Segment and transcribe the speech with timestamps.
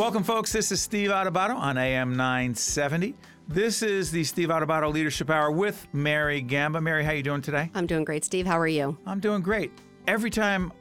[0.00, 0.50] Welcome, folks.
[0.50, 3.14] This is Steve Adubato on AM 970.
[3.48, 6.80] This is the Steve Adubato Leadership Hour with Mary Gamba.
[6.80, 7.70] Mary, how are you doing today?
[7.74, 8.46] I'm doing great, Steve.
[8.46, 8.96] How are you?
[9.04, 9.70] I'm doing great.
[10.06, 10.72] Every time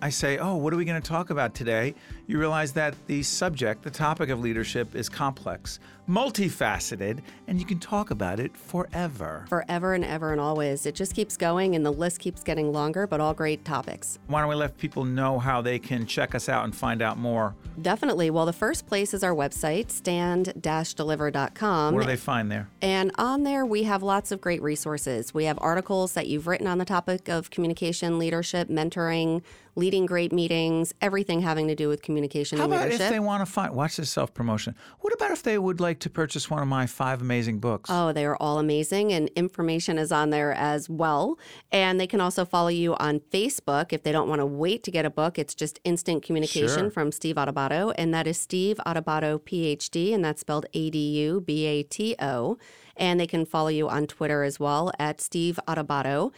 [0.00, 1.96] I say, oh, what are we going to talk about today?
[2.28, 7.78] You realize that the subject, the topic of leadership, is complex, multifaceted, and you can
[7.78, 9.46] talk about it forever.
[9.48, 10.84] Forever and ever and always.
[10.84, 14.18] It just keeps going, and the list keeps getting longer, but all great topics.
[14.26, 17.16] Why don't we let people know how they can check us out and find out
[17.16, 17.54] more?
[17.80, 18.28] Definitely.
[18.28, 21.94] Well, the first place is our website, stand deliver.com.
[21.94, 22.68] What do they find there?
[22.82, 25.32] And on there, we have lots of great resources.
[25.32, 29.42] We have articles that you've written on the topic of communication, leadership, mentoring,
[29.78, 33.06] leading great meetings, everything having to do with communication How and about leadership.
[33.06, 34.74] if they want to find, watch this self promotion?
[35.00, 37.88] What about if they would like to purchase one of my five amazing books?
[37.92, 41.38] Oh, they are all amazing, and information is on there as well.
[41.70, 44.90] And they can also follow you on Facebook if they don't want to wait to
[44.90, 45.38] get a book.
[45.38, 46.90] It's just instant communication Sure.
[46.90, 51.40] from Steve Adubato, and that is Steve Adubato, PhD, and that's spelled A D U
[51.40, 52.58] B A T O.
[52.96, 56.32] And they can follow you on Twitter as well at Steve Adubato.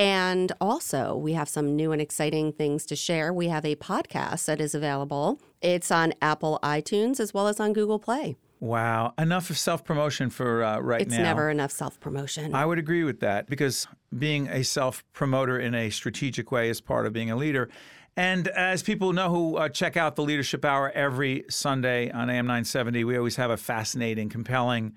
[0.00, 3.34] And also, we have some new and exciting things to share.
[3.34, 5.38] We have a podcast that is available.
[5.60, 8.38] It's on Apple iTunes as well as on Google Play.
[8.60, 9.12] Wow.
[9.18, 11.16] Enough of self promotion for uh, right It's now.
[11.16, 12.54] It's never enough self promotion.
[12.54, 13.86] I would agree with that because
[14.18, 17.68] being a self promoter in a strategic way is part of being a leader.
[18.16, 22.46] And as people know who uh, check out the Leadership Hour every Sunday on AM
[22.46, 24.94] 970, we always have a fascinating, compelling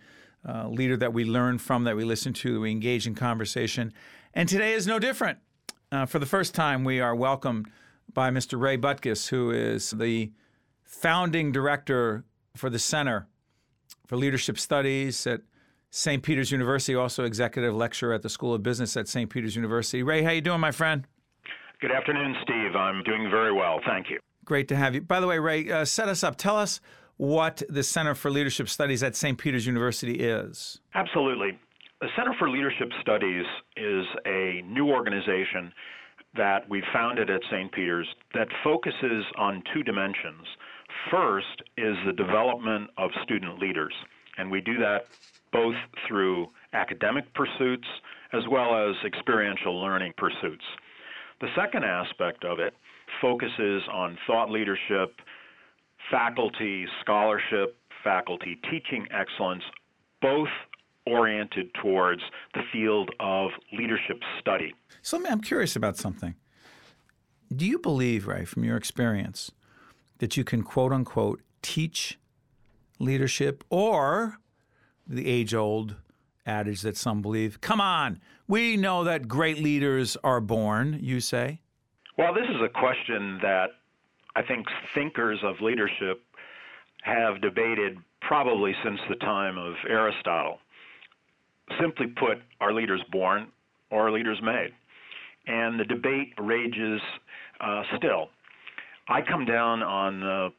[0.48, 3.94] uh, leader that we learn from, that we listen to, that we engage in conversation.
[4.34, 5.40] And today is no different.
[5.92, 7.68] Uh, for the first time, we are welcomed
[8.12, 8.60] by Mr.
[8.60, 10.32] Ray Butkus, who is the
[10.84, 12.24] founding director
[12.56, 13.28] for the Center
[14.08, 15.42] for Leadership Studies at
[15.92, 16.24] St.
[16.24, 19.30] Peter's University, also executive lecturer at the School of Business at St.
[19.30, 20.02] Peter's University.
[20.02, 21.06] Ray, how you doing, my friend?
[21.80, 22.76] Good afternoon, Steve.
[22.76, 23.80] I'm doing very well.
[23.86, 24.20] Thank you.
[24.46, 25.02] Great to have you.
[25.02, 26.38] By the way, Ray, uh, set us up.
[26.38, 26.82] Tell us
[27.18, 29.38] what the Center for Leadership Studies at St.
[29.38, 30.80] Peter's University is.
[30.96, 31.60] Absolutely.
[32.04, 33.46] The Center for Leadership Studies
[33.78, 35.72] is a new organization
[36.36, 37.72] that we founded at St.
[37.72, 40.46] Peter's that focuses on two dimensions.
[41.10, 43.94] First is the development of student leaders,
[44.38, 45.06] and we do that
[45.54, 45.76] both
[46.06, 47.88] through academic pursuits
[48.34, 50.66] as well as experiential learning pursuits.
[51.40, 52.74] The second aspect of it
[53.22, 55.22] focuses on thought leadership,
[56.12, 59.64] faculty scholarship, faculty teaching excellence,
[60.22, 60.50] both
[61.06, 62.22] oriented towards
[62.54, 64.74] the field of leadership study.
[65.02, 66.36] So I'm curious about something.
[67.56, 69.52] Do you believe, Ray, from your experience,
[70.20, 72.18] that you can quote unquote teach
[73.00, 74.40] leadership or
[75.06, 75.96] the age old
[76.46, 81.60] adage that some believe, come on, we know that great leaders are born, you say?
[82.18, 83.68] Well, this is a question that
[84.36, 86.22] I think thinkers of leadership
[87.04, 90.60] have debated probably since the time of Aristotle.
[91.80, 93.48] Simply put, are leaders born
[93.90, 94.72] or are leaders made?
[95.48, 97.02] And the debate rages
[97.60, 98.30] uh, still.
[99.08, 100.50] I come down on the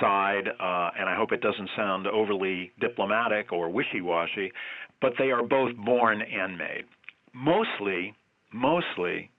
[0.00, 4.52] side, uh, and I hope it doesn't sound overly diplomatic or wishy washy,
[5.00, 6.84] but they are both born and made.
[7.32, 8.14] Mostly,
[8.52, 9.30] mostly,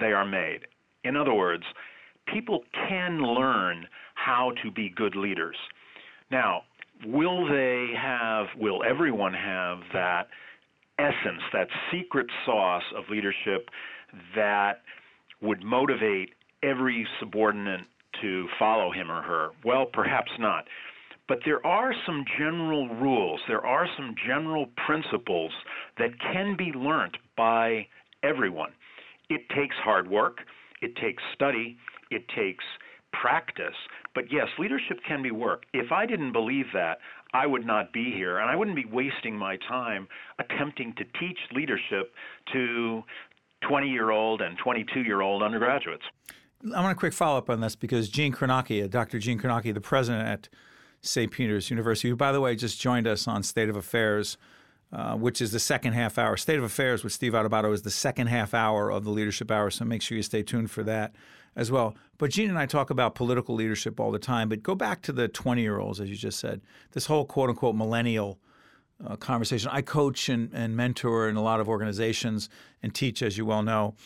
[0.00, 0.60] they are made.
[1.04, 1.64] In other words,
[2.32, 5.56] people can learn how to be good leaders.
[6.30, 6.62] Now,
[7.06, 10.28] will they have, will everyone have that
[10.98, 13.68] essence, that secret sauce of leadership
[14.34, 14.82] that
[15.40, 16.30] would motivate
[16.62, 17.86] every subordinate
[18.20, 19.50] to follow him or her?
[19.64, 20.64] Well, perhaps not.
[21.28, 25.52] But there are some general rules, there are some general principles
[25.98, 27.86] that can be learned by
[28.22, 28.70] everyone.
[29.28, 30.38] It takes hard work,
[30.80, 31.76] it takes study,
[32.10, 32.64] it takes
[33.12, 33.74] practice.
[34.14, 35.64] But yes, leadership can be work.
[35.74, 36.98] If I didn't believe that,
[37.34, 40.08] I would not be here, and I wouldn't be wasting my time
[40.38, 42.14] attempting to teach leadership
[42.52, 43.02] to
[43.68, 46.04] 20 year old and 22 year old undergraduates.
[46.74, 49.18] I want a quick follow up on this because Gene Cornacchia, uh, Dr.
[49.18, 50.48] Gene Cornacchia, the president at
[51.02, 51.30] St.
[51.30, 54.36] Peter's University, who, by the way, just joined us on State of Affairs,
[54.92, 56.36] uh, which is the second half hour.
[56.36, 59.70] State of Affairs with Steve Adubato is the second half hour of the Leadership Hour,
[59.70, 61.14] so make sure you stay tuned for that
[61.58, 61.94] as well.
[62.16, 65.12] But Gene and I talk about political leadership all the time, but go back to
[65.12, 66.62] the 20 year olds, as you just said,
[66.92, 68.38] this whole quote unquote millennial
[69.04, 69.68] uh, conversation.
[69.72, 72.48] I coach and, and mentor in a lot of organizations
[72.82, 73.96] and teach, as you well know.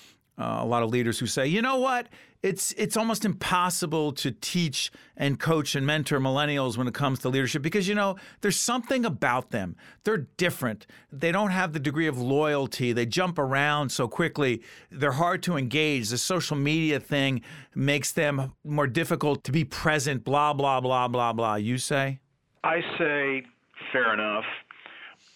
[0.42, 2.08] Uh, a lot of leaders who say, you know what,
[2.42, 7.28] it's it's almost impossible to teach and coach and mentor millennials when it comes to
[7.28, 9.76] leadership because you know there's something about them.
[10.02, 10.86] They're different.
[11.12, 12.92] They don't have the degree of loyalty.
[12.92, 14.62] They jump around so quickly.
[14.90, 16.08] They're hard to engage.
[16.08, 17.42] The social media thing
[17.76, 20.24] makes them more difficult to be present.
[20.24, 21.54] Blah blah blah blah blah.
[21.54, 22.18] You say?
[22.64, 23.44] I say
[23.92, 24.44] fair enough,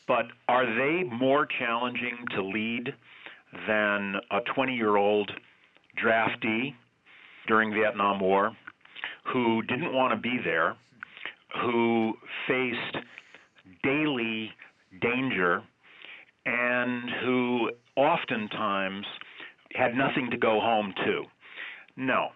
[0.08, 2.94] but are they more challenging to lead
[3.66, 5.30] than a 20-year-old
[6.02, 6.74] draftee
[7.46, 8.52] during Vietnam War
[9.32, 10.76] who didn't want to be there,
[11.62, 12.14] who
[12.46, 13.04] faced
[13.82, 14.50] daily
[15.00, 15.62] danger,
[16.44, 19.04] and who oftentimes
[19.72, 21.24] had nothing to go home to.
[21.96, 22.28] No.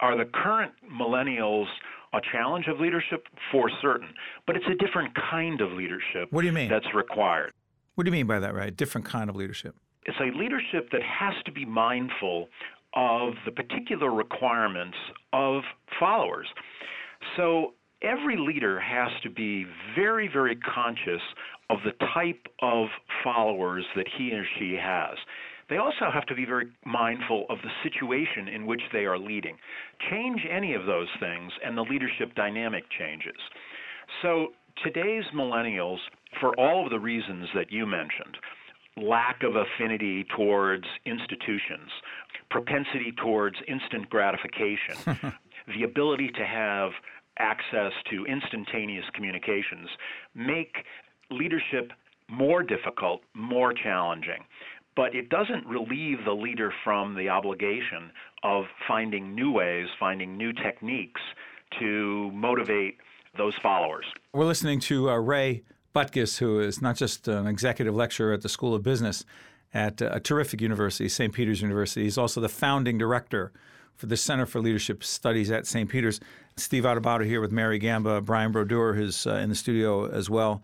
[0.00, 1.66] Are the current millennials
[2.12, 3.26] a challenge of leadership?
[3.50, 4.08] For certain.
[4.46, 6.68] But it's a different kind of leadership What do you mean?
[6.68, 7.52] that's required.
[7.94, 8.74] What do you mean by that, right?
[8.76, 9.74] Different kind of leadership.
[10.06, 12.48] It's a leadership that has to be mindful
[12.94, 14.96] of the particular requirements
[15.32, 15.62] of
[16.00, 16.46] followers.
[17.36, 21.22] So every leader has to be very, very conscious
[21.70, 22.86] of the type of
[23.22, 25.16] followers that he or she has.
[25.68, 29.56] They also have to be very mindful of the situation in which they are leading.
[30.10, 33.36] Change any of those things, and the leadership dynamic changes.
[34.22, 34.48] So
[34.84, 35.98] today's millennials,
[36.40, 38.36] for all of the reasons that you mentioned,
[38.96, 41.90] lack of affinity towards institutions,
[42.50, 44.96] propensity towards instant gratification,
[45.66, 46.90] the ability to have
[47.38, 49.88] access to instantaneous communications
[50.34, 50.76] make
[51.30, 51.92] leadership
[52.28, 54.44] more difficult, more challenging.
[54.94, 58.10] But it doesn't relieve the leader from the obligation
[58.42, 61.20] of finding new ways, finding new techniques
[61.78, 62.96] to motivate
[63.36, 64.06] those followers.
[64.32, 65.62] We're listening to uh, Ray
[65.96, 69.24] Butkus, who is not just an executive lecturer at the School of Business
[69.72, 71.32] at a terrific university, St.
[71.32, 72.02] Peter's University.
[72.02, 73.50] He's also the founding director
[73.94, 75.88] for the Center for Leadership Studies at St.
[75.88, 76.20] Peter's.
[76.58, 78.20] Steve Adubato here with Mary Gamba.
[78.20, 80.62] Brian Brodeur is uh, in the studio as well.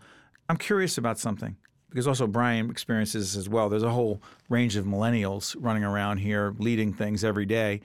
[0.49, 1.55] I'm curious about something
[1.89, 3.69] because also Brian experiences as well.
[3.69, 7.81] There's a whole range of millennials running around here leading things every day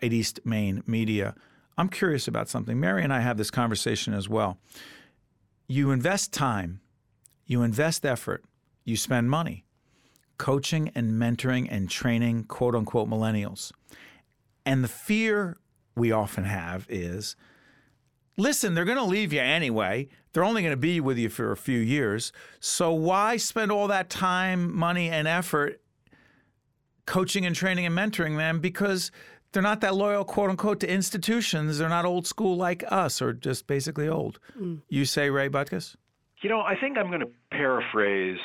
[0.00, 1.34] at East Main Media.
[1.76, 2.78] I'm curious about something.
[2.78, 4.58] Mary and I have this conversation as well.
[5.66, 6.80] You invest time,
[7.46, 8.44] you invest effort,
[8.84, 9.64] you spend money
[10.38, 13.70] coaching and mentoring and training quote unquote millennials.
[14.66, 15.56] And the fear
[15.94, 17.36] we often have is
[18.36, 20.08] listen, they're going to leave you anyway.
[20.32, 22.32] They're only going to be with you for a few years.
[22.58, 25.80] So why spend all that time, money, and effort
[27.06, 28.58] coaching and training and mentoring them?
[28.58, 29.12] Because
[29.52, 31.78] they're not that loyal, quote unquote, to institutions.
[31.78, 34.40] They're not old school like us, or just basically old.
[34.58, 34.80] Mm.
[34.88, 35.94] You say, Ray Butkus?
[36.42, 38.38] You know, I think I'm going to paraphrase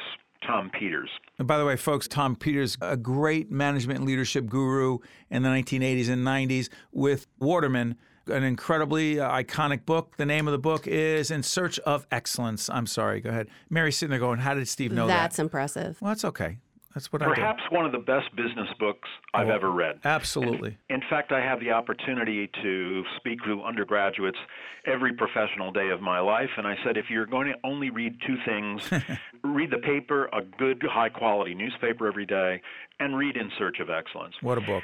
[0.45, 1.09] Tom Peters.
[1.39, 4.99] And by the way, folks, Tom Peters, a great management and leadership guru
[5.31, 7.95] in the 1980s and 90s with Waterman,
[8.27, 10.15] an incredibly uh, iconic book.
[10.17, 12.69] The name of the book is In Search of Excellence.
[12.69, 13.47] I'm sorry, go ahead.
[13.69, 15.23] Mary's sitting there going, How did Steve know That's that?
[15.23, 15.97] That's impressive.
[15.99, 16.59] Well, that's okay.
[16.93, 17.33] That's what I do.
[17.35, 19.99] Perhaps one of the best business books I've Oh, ever read.
[20.03, 20.77] Absolutely.
[20.89, 24.37] In fact, I have the opportunity to speak to undergraduates
[24.85, 26.49] every professional day of my life.
[26.57, 28.81] And I said, if you're going to only read two things,
[29.43, 32.61] read the paper, a good, high quality newspaper every day,
[32.99, 34.33] and read In Search of Excellence.
[34.41, 34.83] What a book.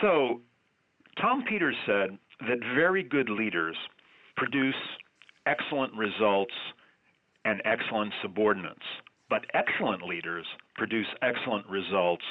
[0.00, 0.40] So,
[1.20, 2.18] Tom Peters said
[2.48, 3.76] that very good leaders
[4.36, 4.74] produce
[5.46, 6.54] excellent results
[7.44, 8.78] and excellent subordinates,
[9.32, 10.44] but excellent leaders
[10.74, 12.24] produce excellent results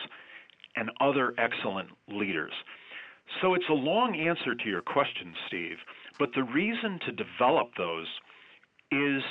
[0.75, 2.51] and other excellent leaders.
[3.42, 5.77] So, it's a long answer to your question, Steve,
[6.19, 8.06] but the reason to develop those
[8.92, 9.23] is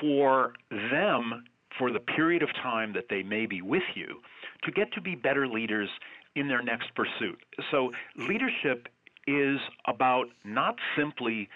[0.00, 1.42] for them,
[1.76, 4.20] for the period of time that they may be with you,
[4.62, 5.88] to get to be better leaders
[6.36, 7.40] in their next pursuit.
[7.72, 8.86] So, leadership
[9.26, 9.58] is
[9.88, 11.48] about not simply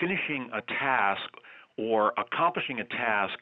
[0.00, 1.28] finishing a task
[1.76, 3.38] or accomplishing a task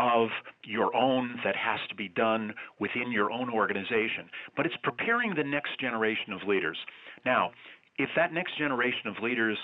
[0.00, 0.30] of
[0.64, 5.44] your own that has to be done within your own organization, but it's preparing the
[5.44, 6.78] next generation of leaders.
[7.26, 7.50] Now,
[7.98, 9.58] if that next generation of leaders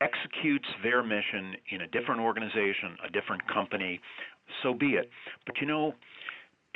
[0.00, 3.98] executes their mission in a different organization, a different company,
[4.62, 5.08] so be it.
[5.46, 5.94] But you know,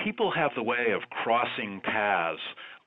[0.03, 2.41] people have the way of crossing paths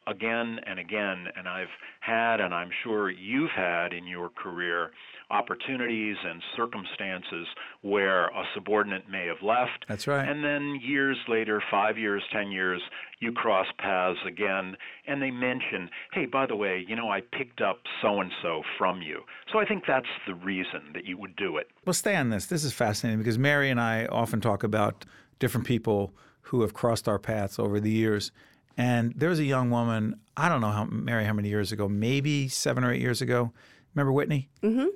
[0.07, 1.67] again and again, and I've
[1.99, 4.91] had, and I'm sure you've had in your career,
[5.29, 7.47] opportunities and circumstances
[7.81, 9.85] where a subordinate may have left.
[9.87, 10.27] That's right.
[10.27, 12.81] And then years later, five years, ten years,
[13.19, 14.75] you cross paths again,
[15.07, 18.61] and they mention, hey, by the way, you know, I picked up so and so
[18.77, 19.21] from you.
[19.51, 21.67] So I think that's the reason that you would do it.
[21.85, 22.45] Well, stay on this.
[22.47, 25.05] This is fascinating because Mary and I often talk about
[25.39, 28.31] different people who have crossed our paths over the years.
[28.77, 31.87] And there was a young woman, I don't know how, Mary, how many years ago,
[31.87, 33.53] maybe seven or eight years ago.
[33.93, 34.49] Remember Whitney?
[34.61, 34.87] Mm-hmm.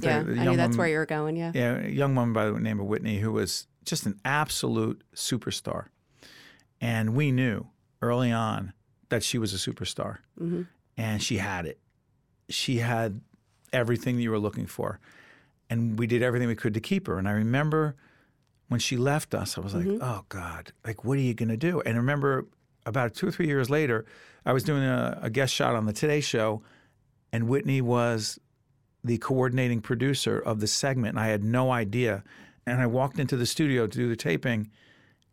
[0.00, 1.36] Yeah, a- a I knew that's woman- where you were going.
[1.36, 1.52] Yeah.
[1.54, 5.86] yeah, a young woman by the name of Whitney who was just an absolute superstar.
[6.80, 7.66] And we knew
[8.02, 8.72] early on
[9.08, 10.18] that she was a superstar.
[10.40, 10.62] Mm-hmm.
[10.96, 11.78] And she had it.
[12.48, 13.20] She had
[13.72, 15.00] everything that you were looking for.
[15.70, 17.18] And we did everything we could to keep her.
[17.18, 17.96] And I remember
[18.68, 20.02] when she left us, I was like, mm-hmm.
[20.02, 21.80] oh God, like, what are you going to do?
[21.80, 22.46] And I remember
[22.86, 24.04] about two or three years later,
[24.44, 26.62] I was doing a, a guest shot on the Today Show,
[27.32, 28.38] and Whitney was
[29.04, 32.24] the coordinating producer of the segment, and I had no idea.
[32.66, 34.70] And I walked into the studio to do the taping,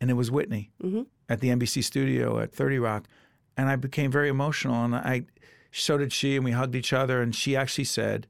[0.00, 1.02] and it was Whitney mm-hmm.
[1.28, 3.08] at the NBC studio at 30 Rock.
[3.56, 5.24] And I became very emotional, and I,
[5.70, 7.22] so did she, and we hugged each other.
[7.22, 8.26] And she actually said,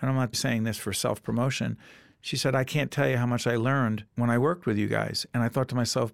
[0.00, 1.78] and I'm not saying this for self promotion,
[2.20, 4.88] she said, I can't tell you how much I learned when I worked with you
[4.88, 5.26] guys.
[5.32, 6.12] And I thought to myself,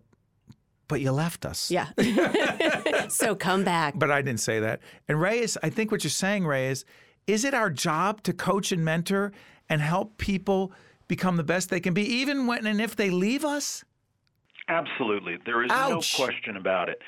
[0.88, 1.70] but you left us.
[1.70, 1.88] Yeah.
[3.08, 3.94] so come back.
[3.98, 4.80] But I didn't say that.
[5.06, 6.84] And Ray is, I think what you're saying, Ray, is
[7.28, 9.30] is it our job to coach and mentor
[9.68, 10.73] and help people
[11.06, 13.85] become the best they can be, even when and if they leave us?
[14.68, 15.37] Absolutely.
[15.47, 16.18] There is Ouch.
[16.18, 17.00] no question about it.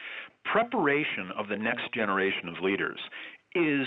[0.44, 2.98] Preparation of the next generation of leaders
[3.54, 3.86] is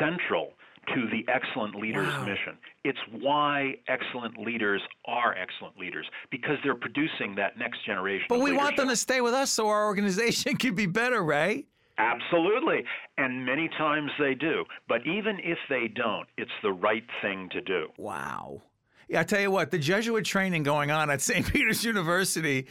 [0.00, 0.52] central
[0.94, 2.24] to the excellent leaders Wow.
[2.24, 2.58] mission.
[2.84, 8.26] It's why excellent leaders are excellent leaders because they're producing that next generation.
[8.28, 11.66] But we want them to stay with us so our organization can be better, Ray.
[11.98, 12.84] Absolutely.
[13.18, 14.64] And many times they do.
[14.88, 17.88] But even if they don't, it's the right thing to do.
[17.98, 18.62] Wow.
[19.08, 21.46] Yeah, I tell you what, the Jesuit training going on at St.
[21.46, 22.66] Peter's University,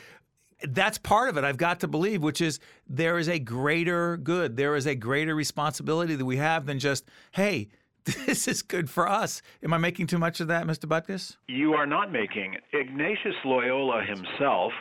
[0.68, 4.58] that's part of it, I've got to believe, which is there is a greater good.
[4.58, 7.70] There is a greater responsibility that we have than just, hey,
[8.06, 9.42] this is good for us.
[9.64, 10.86] Am I making too much of that, Mr.
[10.86, 11.38] Butkus?
[11.48, 12.56] You are not making.
[12.74, 14.72] Ignatius Loyola himself,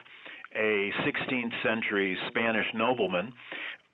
[0.55, 3.33] a 16th century Spanish nobleman,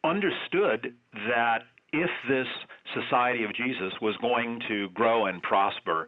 [0.09, 1.59] understood that
[1.93, 2.47] if this
[2.95, 6.07] Society of Jesus was going to grow and prosper,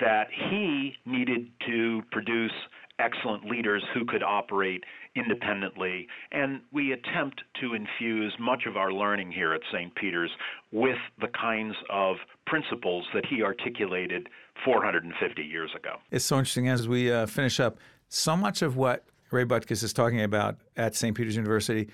[0.00, 2.52] that he needed to produce
[2.98, 4.84] excellent leaders who could operate
[5.16, 6.06] independently.
[6.32, 9.94] And we attempt to infuse much of our learning here at St.
[9.94, 10.30] Peter's
[10.72, 14.28] with the kinds of principles that he articulated
[14.64, 15.96] 450 years ago.
[16.10, 17.78] It's so interesting as we uh, finish up.
[18.08, 21.16] So much of what Ray Butkus is talking about at St.
[21.16, 21.88] Peter's University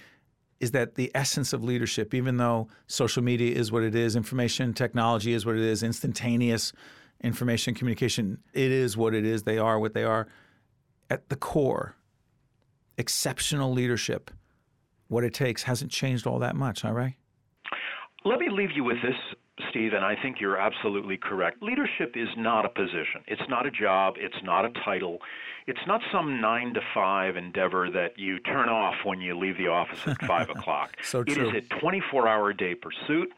[0.65, 4.73] is that the essence of leadership, even though social media is what it is, information
[4.73, 6.73] technology is what it is, instantaneous
[7.23, 9.43] information communication, it is what it is.
[9.45, 10.27] They are what they are.
[11.11, 11.97] At the core,
[12.97, 14.31] exceptional leadership,
[15.09, 17.17] what it takes, hasn't changed all that much, huh, Ray?
[18.25, 19.17] Let me leave you with this,
[19.71, 21.63] Steve, and I think you're absolutely correct.
[21.63, 23.23] Leadership is not a position.
[23.29, 24.15] It's not a job.
[24.17, 25.19] It's not a title.
[25.67, 29.69] It's not some nine to five endeavor that you turn off when you leave the
[29.69, 30.97] office at five o'clock.
[31.03, 31.51] So It true.
[31.57, 33.29] is a 24 hour day pursuit,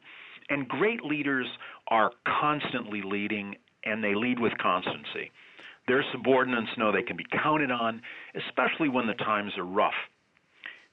[0.49, 1.47] and great leaders
[1.89, 5.31] are constantly leading, and they lead with constancy.
[5.87, 8.01] Their subordinates know they can be counted on,
[8.35, 9.95] especially when the times are rough.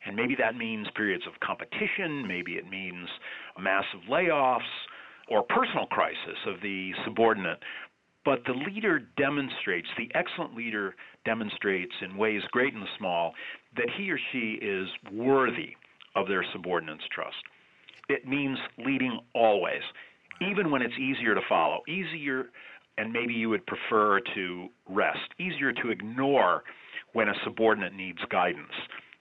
[0.06, 3.08] And maybe that means periods of competition, maybe it means
[3.58, 4.60] massive layoffs
[5.30, 7.60] or personal crisis of the subordinate.
[8.25, 13.34] But the leader demonstrates, the excellent leader demonstrates in ways great and small,
[13.75, 15.75] that he or she is worthy
[16.15, 17.36] of their subordinates' trust.
[18.10, 19.82] It means leading always,
[20.42, 22.46] even when it's easier to follow, easier,
[22.98, 26.63] and maybe you would prefer to rest, easier to ignore
[27.13, 28.74] when a subordinate needs guidance,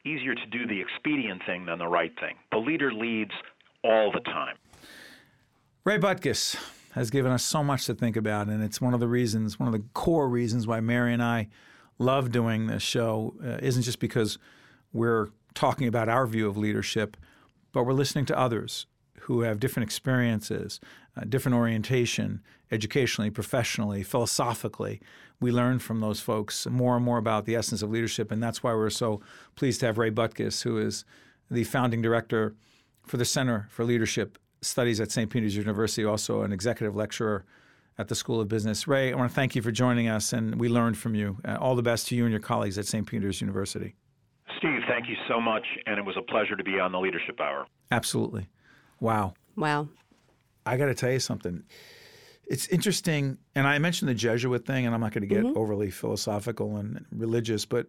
[0.04, 2.36] easier to do the expedient thing than the right thing.
[2.50, 3.32] The leader leads
[3.84, 4.56] all the time.
[5.84, 6.54] Ray Butkus
[6.92, 9.66] has given us so much to think about, and it's one of the reasons, one
[9.66, 11.48] of the core reasons why Mary and I
[11.98, 13.34] love doing this show.
[13.44, 14.38] Uh, isn't just because
[14.92, 17.16] we're talking about our view of leadership,
[17.72, 18.86] but we're listening to others
[19.22, 20.78] who have different experiences,
[21.16, 25.00] uh, different orientation, educationally, professionally, philosophically.
[25.40, 28.62] We learn from those folks more and more about the essence of leadership, and that's
[28.62, 29.20] why we're so
[29.56, 31.04] pleased to have Ray Butkus, who is
[31.50, 32.54] the founding director
[33.04, 35.28] for the Center for Leadership Studies at St.
[35.28, 37.44] Peter's University, also an executive lecturer
[37.98, 38.86] at the School of Business.
[38.86, 41.38] Ray, I want to thank you for joining us, and we learned from you.
[41.44, 43.06] Uh, all the best to you and your colleagues at St.
[43.06, 43.96] Peter's University.
[44.58, 47.40] Steve, thank you so much, and it was a pleasure to be on the Leadership
[47.40, 47.66] Hour.
[47.90, 48.48] Absolutely.
[49.00, 49.34] Wow.
[49.56, 49.88] Wow.
[50.64, 51.64] I got to tell you something.
[52.46, 55.90] It's interesting, and I mentioned the Jesuit thing, and I'm not going to get overly
[55.90, 57.86] philosophical and religious, but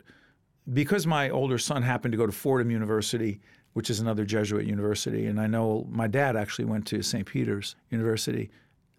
[0.72, 3.42] because my older son happened to go to Fordham University,
[3.74, 7.26] which is another Jesuit university, and I know my dad actually went to St.
[7.26, 8.50] Peter's University,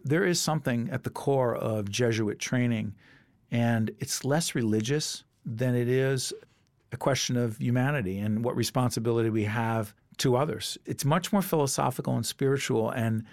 [0.05, 2.95] there is something at the core of Jesuit training,
[3.51, 6.33] and it's less religious than it is
[6.93, 10.79] a question of humanity and what responsibility we have to others.
[10.87, 13.25] It's much more philosophical and spiritual and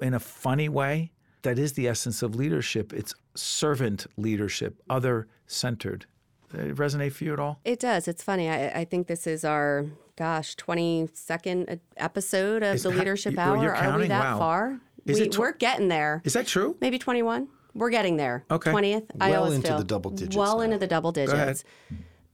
[0.00, 1.12] in a funny way.
[1.42, 2.92] That is the essence of leadership.
[2.92, 6.06] It's servant leadership, other centered.
[6.52, 7.60] It resonate for you at all?
[7.64, 8.08] It does.
[8.08, 8.48] It's funny.
[8.50, 9.86] I, I think this is our,
[10.16, 13.62] gosh, 22nd episode of Is the that- Leadership you- Hour.
[13.62, 14.38] you're we that Wow.
[14.38, 14.80] far?
[15.04, 16.22] Is we, it tw- we're getting there.
[16.24, 16.76] Is that true?
[16.80, 17.48] Maybe 21?
[17.74, 18.44] We're getting there.
[18.50, 18.70] Okay.
[18.72, 19.04] 20th.
[19.20, 20.62] I Well always into feel the double digits Well now.
[20.62, 21.28] into the double ahead.
[21.28, 21.64] digits.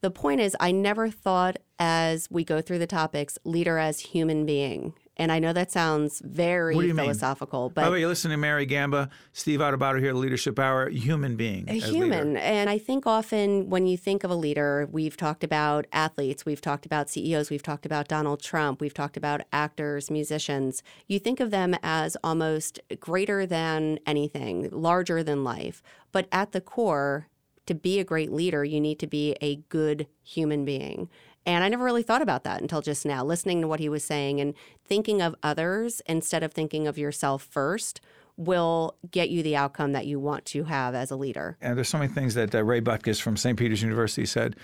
[0.01, 4.47] The point is, I never thought as we go through the topics, leader as human
[4.47, 4.95] being.
[5.17, 6.97] And I know that sounds very do mean?
[6.97, 10.59] philosophical, By the but way, you're listening to Mary Gamba, Steve Adubato here, at Leadership
[10.59, 11.69] Hour, human being.
[11.69, 12.05] a as leader.
[12.05, 12.37] human.
[12.39, 16.63] And I think often when you think of a leader, we've talked about athletes, we've
[16.63, 20.83] talked about CEOs, we've talked about Donald Trump, we've talked about actors, musicians.
[21.09, 25.83] You think of them as almost greater than anything, larger than life.
[26.11, 27.29] But at the core,
[27.67, 31.09] to be a great leader, you need to be a good human being.
[31.45, 34.05] And I never really thought about that until just now, listening to what he was
[34.05, 38.01] saying and thinking of others instead of thinking of yourself first
[38.37, 41.57] will get you the outcome that you want to have as a leader.
[41.61, 43.59] And there's so many things that uh, Ray Butkus from St.
[43.59, 44.57] Peter's University said.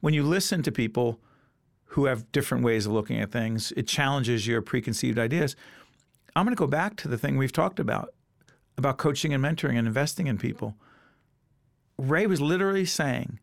[0.00, 1.18] When you listen to people
[1.86, 5.56] who have different ways of looking at things, it challenges your preconceived ideas.
[6.34, 8.12] I'm going to go back to the thing we've talked about
[8.78, 10.74] about coaching and mentoring and investing in people.
[11.96, 13.40] Ray was literally saying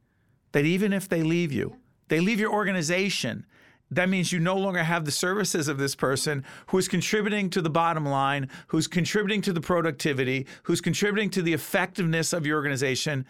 [0.52, 1.76] that even if they leave you,
[2.14, 3.44] they leave your organization.
[3.90, 7.60] That means you no longer have the services of this person who is contributing to
[7.60, 12.56] the bottom line, who's contributing to the productivity, who's contributing to the effectiveness of your
[12.58, 13.26] organization.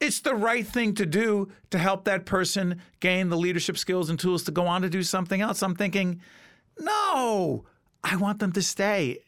[0.00, 4.20] It's the right thing to do to help that person gain the leadership skills and
[4.20, 5.60] tools to go on to do something else.
[5.60, 6.20] I'm thinking,
[6.78, 7.64] no,
[8.04, 9.18] I want them to stay.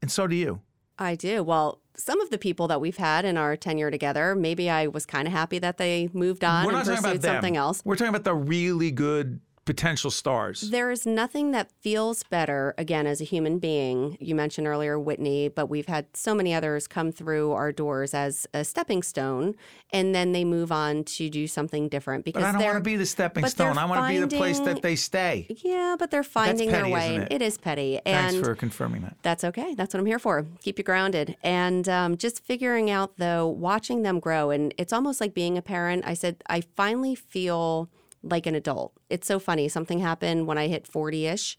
[0.00, 0.60] And so do you.
[0.98, 1.42] I do.
[1.42, 5.06] Well, some of the people that we've had in our tenure together, maybe I was
[5.06, 7.34] kind of happy that they moved on We're and not talking pursued about them.
[7.36, 7.82] something else.
[7.84, 10.70] We're talking about the really good potential stars.
[10.70, 14.16] There is nothing that feels better, again, as a human being.
[14.20, 18.46] You mentioned earlier Whitney, but we've had so many others come through our doors as
[18.52, 19.54] a stepping stone,
[19.92, 22.80] and then they move on to do something different because But I don't want to
[22.82, 23.78] be the stepping stone.
[23.78, 25.46] I want to be the place that they stay.
[25.64, 27.16] yeah, but they're finding petty, their way.
[27.16, 27.28] it?
[27.30, 28.00] It is petty.
[28.04, 29.16] Thanks and for confirming that.
[29.22, 29.74] That's okay.
[29.74, 30.46] That's what I'm here for.
[30.60, 31.36] Keep you grounded.
[31.42, 34.50] And um, just figuring out, though, watching them grow.
[34.50, 36.04] And it's almost like being a parent.
[36.06, 37.88] I said, I finally feel
[38.24, 38.92] like an adult.
[39.10, 39.68] It's so funny.
[39.68, 41.56] Something happened when I hit 40 ish.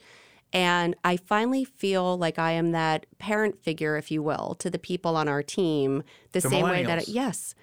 [0.54, 4.80] And I finally feel like I am that parent figure, if you will, to the
[4.80, 7.14] people on our team, the, The same way that, millennials.
[7.14, 7.56] yes.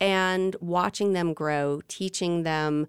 [0.00, 2.86] And watching them grow, teaching them.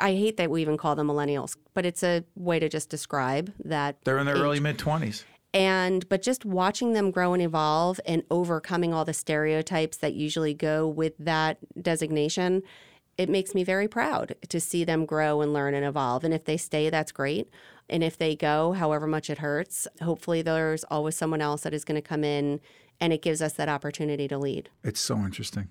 [0.00, 3.52] I hate that we even call them millennials, but it's a way to just describe
[3.64, 3.96] that.
[4.04, 5.24] They're in their age early mid 20s.
[5.54, 10.54] and but just watching them grow and evolve and overcoming all the stereotypes that usually
[10.54, 12.62] go with that designation
[13.18, 16.24] it makes me very proud to see them grow and learn and evolve.
[16.24, 17.50] And if they stay that's great.
[17.90, 21.84] And if they go however much it hurts hopefully there's always someone else that is
[21.84, 22.60] going to come in
[23.00, 24.70] and it gives us that opportunity to lead.
[24.84, 25.68] It's so interesting.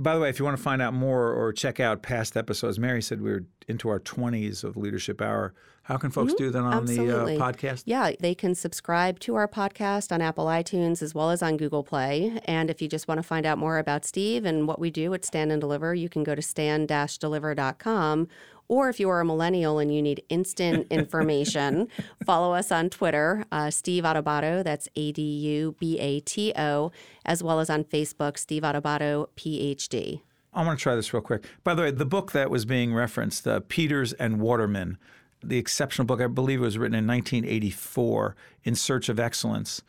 [0.00, 2.78] By the way, if you want to find out more or check out past episodes,
[2.78, 5.54] Mary said we are into our 20s of Leadership Hour.
[5.82, 7.40] How can folks do that on the Mm-hmm.
[7.42, 7.82] Uh, podcast?
[7.86, 11.82] Yeah, they can subscribe to our podcast on Apple iTunes as well as on Google
[11.82, 12.40] Play.
[12.44, 15.14] And if you just want to find out more about Steve and what we do
[15.14, 18.28] at Stand and Deliver, you can go to stand-deliver.com.
[18.68, 21.88] Or if you are a millennial and you need instant information,
[22.24, 26.92] follow us on Twitter, uh, Steve Adubato, that's A D U B A T O,
[27.24, 30.20] as well as on Facebook, Steve Adubato, PhD.
[30.52, 31.44] I want to try this real quick.
[31.62, 34.98] By the way, the book that was being referenced, uh, Peters and Waterman,
[35.42, 39.82] the exceptional book, I believe it was written in 1984, In Search of Excellence.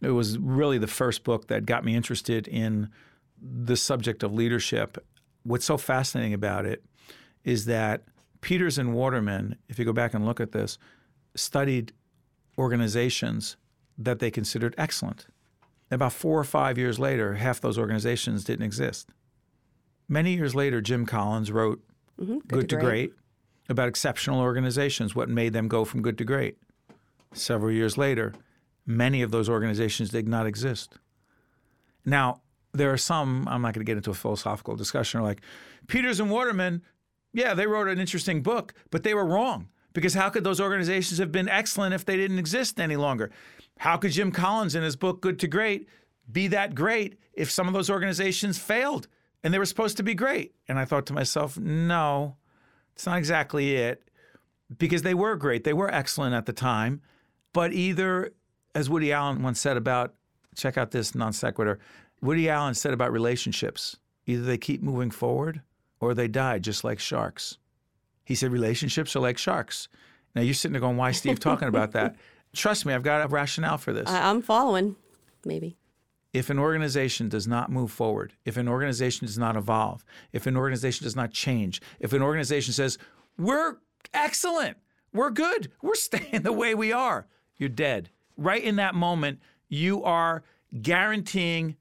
[0.00, 2.90] It was really the first book that got me interested in
[3.40, 4.98] the subject of leadership.
[5.44, 6.84] What's so fascinating about it
[7.44, 8.02] is that
[8.42, 10.76] Peters and Waterman, if you go back and look at this,
[11.34, 11.92] studied
[12.58, 13.56] organizations
[13.96, 15.26] that they considered excellent.
[15.90, 19.08] About four or five years later, half those organizations didn't exist.
[20.08, 21.82] Many years later, Jim Collins wrote
[22.20, 22.38] mm-hmm.
[22.48, 23.12] Good, to, great.
[23.68, 26.58] about exceptional organizations, what made them go from good to great.
[27.32, 28.34] Several years later,
[28.84, 30.98] many of those organizations did not exist.
[32.04, 35.42] Now, there are some, I'm not going to get into a philosophical discussion, are like,
[35.86, 36.82] Peters and Waterman,
[37.32, 39.68] yeah, they wrote an interesting book, but they were wrong.
[39.92, 43.30] Because how could those organizations have been excellent if they didn't exist any longer?
[43.78, 45.88] How could Jim Collins in his book Good to Great
[46.30, 49.08] be that great if some of those organizations failed
[49.42, 50.54] and they were supposed to be great?
[50.68, 52.36] And I thought to myself, no,
[52.94, 54.08] it's not exactly it.
[54.78, 57.02] Because they were great, they were excellent at the time,
[57.52, 58.32] but either,
[58.74, 60.14] as Woody Allen once said about,
[60.56, 61.78] check out this non sequitur,
[62.22, 65.60] Woody Allen said about relationships either they keep moving forward
[66.02, 67.56] or they die just like sharks.
[68.24, 69.88] He said relationships are like sharks.
[70.34, 72.16] Now you're sitting there going, "Why is Steve talking about that?"
[72.54, 74.08] Trust me, I've got a rationale for this.
[74.10, 74.96] I- I'm following,
[75.44, 75.76] maybe.
[76.34, 80.56] if an organization does not move forward, if an organization does not evolve, if an
[80.56, 82.98] organization does not change, if an organization says,
[83.38, 83.76] we're
[84.12, 84.76] excellent,
[85.14, 88.10] we're good, we're staying the way we are, you're dead.
[88.36, 90.42] Right in that moment, you are
[90.80, 91.76] guaranteeing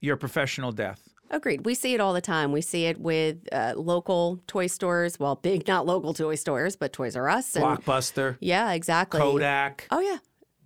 [0.00, 1.08] your professional death.
[1.30, 1.64] Agreed.
[1.64, 2.52] We see it all the time.
[2.52, 5.18] We see it with uh, local toy stores.
[5.18, 7.56] Well, big, not local toy stores, but Toys R Us.
[7.56, 9.20] And, Blockbuster, yeah, exactly.
[9.20, 10.18] Kodak, Oh, yeah.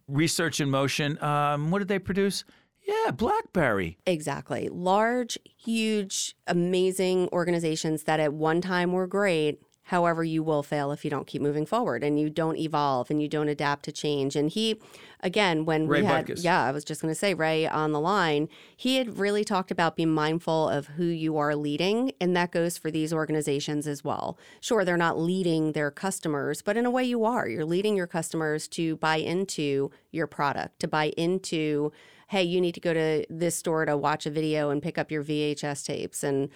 [0.09, 1.23] Research in Motion.
[1.23, 2.45] Um, what did they produce?
[2.87, 3.99] Yeah, Blackberry.
[4.07, 4.69] Exactly.
[4.71, 9.61] Large, huge, amazing organizations that at one time were great.
[9.89, 13.23] However, you will fail if you don't keep moving forward and you don't evolve and
[13.23, 14.37] you don't adapt to change.
[14.37, 14.79] And he,
[15.21, 16.45] again, when Ray we had, Butkus.
[16.45, 19.71] yeah, I was just going to say Ray on the line, he had really talked
[19.71, 22.13] about being mindful of who you are leading.
[22.21, 24.39] And that goes for these organizations as well.
[24.61, 27.49] Sure, they're not leading their customers, but in a way you are.
[27.49, 31.93] You're leading your customers to buy into your product, to buy into,
[32.27, 35.11] hey, you need to go to this store to watch a video and pick up
[35.11, 36.23] your VHS tapes.
[36.23, 36.51] And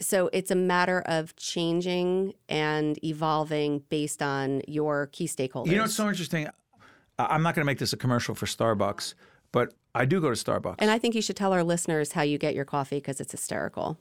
[0.00, 5.66] so it's a matter of changing and evolving based on your key stakeholders.
[5.68, 6.48] You know what's so interesting?
[7.18, 9.14] I'm not going to make this a commercial for Starbucks,
[9.50, 10.76] but I do go to Starbucks.
[10.78, 13.32] and I think you should tell our listeners how you get your coffee because it's
[13.32, 13.98] hysterical.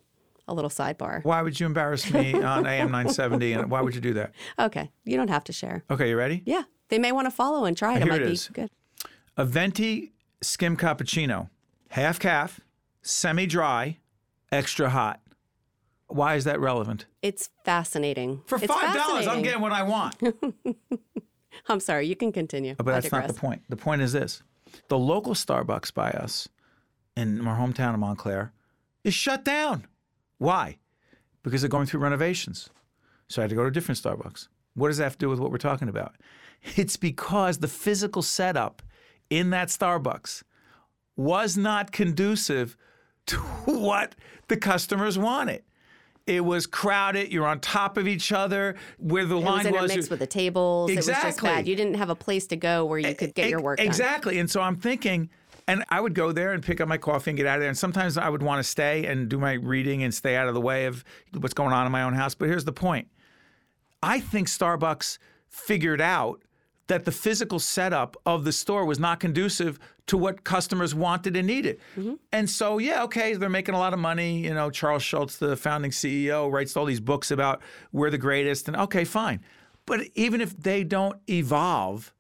[0.50, 1.26] A little sidebar.
[1.26, 3.54] Why would you embarrass me on AM 970?
[3.54, 4.32] And why would you do that?
[4.58, 5.84] Okay, you don't have to share.
[5.90, 6.42] Okay, you ready?
[6.46, 8.04] Yeah, they may want to follow and try it.
[8.04, 8.70] Uh, here it might it be good.
[9.36, 11.50] A venti skim cappuccino,
[11.90, 12.62] half caf,
[13.02, 13.98] semi dry,
[14.52, 15.20] extra hot.
[16.08, 17.06] Why is that relevant?
[17.22, 18.42] It's fascinating.
[18.46, 20.16] For It's five dollars, I'm getting what I want.
[21.68, 22.08] I'm sorry.
[22.08, 22.76] You can continue.
[22.76, 23.64] But I that's not the point.
[23.70, 24.42] The point is this:
[24.88, 26.48] the local Starbucks by us
[27.16, 28.54] in my hometown of Montclair
[29.04, 29.86] is shut down.
[30.38, 30.78] Why?
[31.44, 32.70] Because they're going through renovations.
[33.28, 34.48] So I had to go to a different Starbucks.
[34.76, 36.16] What does that have to do with what we're talking about?
[36.76, 38.82] It's because the physical setup
[39.30, 40.42] in that Starbucks
[41.16, 42.76] was not conducive
[43.28, 44.16] to what
[44.48, 45.64] the customers wanted.
[46.28, 47.32] It was crowded.
[47.32, 48.76] You're on top of each other.
[49.00, 50.92] Where the It was line was, intermixed with the tables.
[50.92, 51.50] It was just Exactly.
[51.50, 51.68] bad.
[51.68, 53.88] You didn't have a place to go where you could get your work done.
[53.88, 54.38] Exactly.
[54.38, 55.30] And so I'm thinking,
[55.68, 57.70] and I would go there and pick up my coffee and get out of there.
[57.70, 60.54] And sometimes I would want to stay and do my reading and stay out of
[60.54, 62.36] the way of what's going on in my own house.
[62.36, 63.08] But here's the point
[64.04, 66.44] I think Starbucks figured out
[66.88, 71.46] that the physical setup of the store was not conducive to what customers wanted and
[71.48, 71.80] needed.
[71.98, 72.14] Mm-hmm.
[72.32, 74.40] And so, yeah, okay, they're making a lot of money.
[74.40, 78.68] You know, Charles Schultz, the founding CEO, writes all these books about we're the greatest.
[78.68, 79.42] And okay, fine.
[79.86, 82.14] But even if they don't evolve,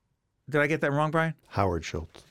[0.49, 1.33] did I get that wrong, Brian?
[1.47, 2.23] Howard Schultz.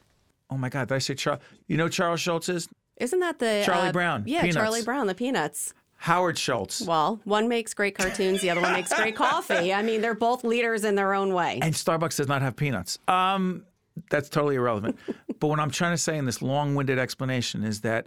[0.50, 1.40] Oh my God, did I say Charles?
[1.66, 2.68] You know Charles Schultz is?
[2.98, 4.56] Isn't that the Charlie uh, Brown, Yeah, Peanuts.
[4.56, 5.74] Charlie Brown, the Peanuts.
[5.98, 6.82] Howard Schultz.
[6.82, 9.72] Well, one makes great cartoons, the other one makes great coffee.
[9.72, 11.58] I mean, they're both leaders in their own way.
[11.62, 12.98] And Starbucks does not have peanuts.
[13.08, 13.64] Um,
[14.10, 14.98] that's totally irrelevant.
[15.40, 18.06] but what I'm trying to say in this long-winded explanation is that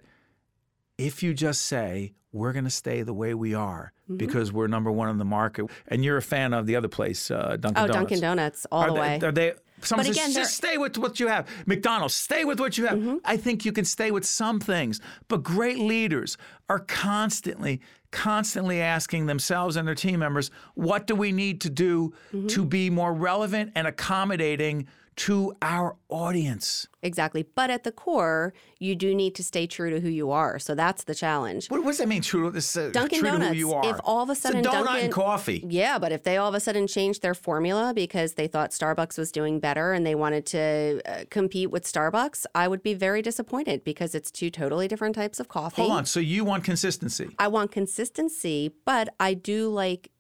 [0.98, 4.18] if you just say we're going to stay the way we are Mm-hmm.
[4.18, 7.30] because we're number one in the market, and you're a fan of the other place,
[7.30, 7.78] uh, Dunkin' Donuts.
[7.78, 7.94] Oh, Donuts.
[7.94, 9.20] Dunkin' Donuts, all Are the they, way.
[9.22, 9.54] Are they?
[9.82, 11.48] Someone But says, again, just stay with what you have.
[11.68, 12.98] McDonald's, stay with what you have.
[12.98, 13.18] Mm-hmm.
[13.24, 16.38] I think you can stay with some things, but great leaders
[16.70, 17.82] are constantly,
[18.12, 22.48] constantly asking themselves and their team members, what do we need to do Mm-hmm.
[22.48, 24.88] to be more relevant and accommodating
[25.20, 26.88] to our audience?
[27.02, 27.44] Exactly.
[27.44, 30.60] But at the core, you do need to stay true to who you are.
[30.60, 31.68] So that's the challenge.
[31.68, 32.22] What, what does that mean?
[32.22, 33.86] True to this, uh, Dunkin' true to who you are.
[33.86, 35.66] if all of a sudden it's a donut Dunkin'- and coffee.
[35.68, 39.18] Yeah, but if they all of a sudden changed their formula because they thought Starbucks
[39.18, 43.22] was doing better and they wanted to uh, compete with Starbucks, I would be very
[43.22, 45.82] disappointed because it's two totally different types of coffee.
[45.82, 46.06] Hold on.
[46.06, 47.28] So you want consistency?
[47.38, 50.12] I want consistency, but I do like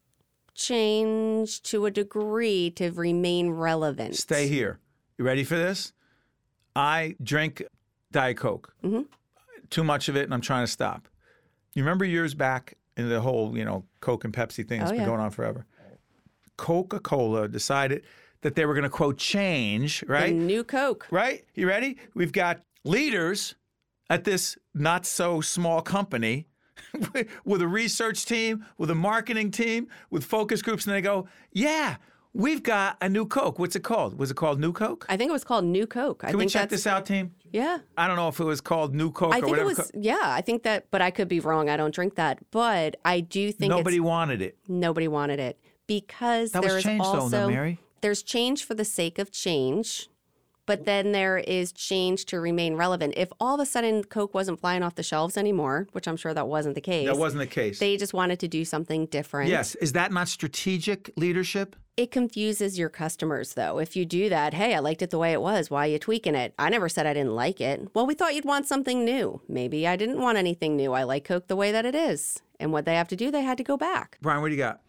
[0.55, 4.17] change to a degree to remain relevant.
[4.17, 4.79] Stay here.
[5.19, 5.91] You ready for this?
[6.77, 7.61] I drink
[8.13, 8.73] Diet Coke.
[8.85, 9.01] Mm-hmm.
[9.69, 11.09] Too much of it, and I'm trying to stop.
[11.75, 14.93] You remember years back in the whole, you know, Coke and Pepsi thing that's Oh,
[14.93, 15.05] been yeah.
[15.07, 15.65] going on forever?
[16.55, 18.03] Coca Cola decided
[18.41, 20.33] that they were going to, quote, change, The right?
[20.33, 21.05] new Coke.
[21.11, 21.43] Right?
[21.53, 21.97] You ready?
[22.13, 23.55] We've got leaders
[24.09, 26.47] at this not so small company
[27.43, 31.97] with a research team, with a marketing team, with focus groups, and they go, yeah,
[32.33, 33.59] we've got a new Coke.
[33.59, 34.17] What's it called?
[34.19, 35.05] Was it called New Coke?
[35.09, 36.23] I think it was called New Coke.
[36.23, 37.33] I Can we think check that's, this out, team?
[37.51, 37.79] Yeah.
[37.97, 39.81] I don't know if it was called New Coke I or think it whatever.
[39.81, 41.69] was, yeah, I think that, but I could be wrong.
[41.69, 42.39] I don't drink that.
[42.51, 44.57] But I do think Nobody it's, wanted it.
[44.67, 47.79] nobody wanted it because That there was is change, though, also, Mary.
[48.01, 50.07] there's change for the sake of change,
[50.67, 53.15] but then there is change to remain relevant.
[53.17, 56.31] If all of a sudden Coke wasn't flying off the shelves anymore, which I'm sure
[56.35, 57.79] that wasn't the case, That wasn't the case.
[57.79, 59.49] they just wanted to do something different.
[59.49, 59.73] yes.
[59.75, 61.75] Is that not strategic leadership?
[61.99, 63.77] It confuses your customers, though.
[63.77, 65.69] If you do that, hey, I liked it the way it was.
[65.69, 66.53] Why are you tweaking it?
[66.57, 67.89] I never said I didn't like it.
[67.93, 69.41] Well, we thought you'd want something new.
[69.49, 70.93] Maybe I didn't want anything new.
[70.93, 72.41] I like Coke the way that it is.
[72.57, 74.17] And what they have to do, they had to go back.
[74.21, 74.79] Brian, what do you got?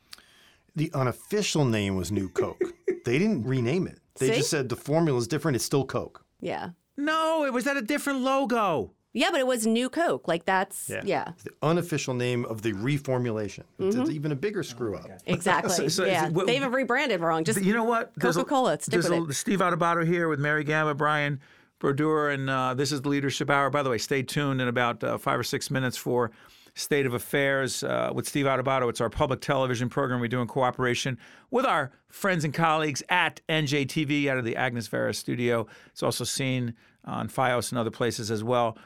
[0.76, 2.62] The unofficial name was New Coke.
[3.04, 3.98] they didn't rename it.
[4.20, 4.36] They See?
[4.36, 5.56] just said the formula is different.
[5.56, 6.24] It's still Coke.
[6.40, 6.68] Yeah.
[6.96, 8.92] No, it was at a different logo.
[9.12, 10.28] Yeah, but it was new Coke.
[10.28, 13.64] Like that's, yeah, It's the unofficial name of the reformulation.
[13.80, 14.10] Mm-hmm.
[14.10, 15.08] even a bigger screw up.
[15.26, 15.70] exactly.
[15.74, 16.28] So- so- yeah.
[16.28, 17.44] well- they even rebranded wrong.
[17.44, 18.12] Just You know what?
[18.16, 19.34] There's a- Coca-Cola, stick There's with a, it.
[19.34, 21.40] Steve Adubato here with Mary Gamba, Brian
[21.80, 23.70] Brodeur, and uh, this is the Leadership Hour.
[23.70, 26.30] By the way, stay tuned in about uh, five or six minutes for
[26.74, 28.88] State of Affairs uh, with Steve Adubato.
[28.90, 31.18] It's our public television program we do in cooperation
[31.50, 35.66] with our friends and colleagues at NJTV out of the Agnes Varis studio.
[35.88, 36.74] It's also seen
[37.06, 38.76] on FiOS and other places as well.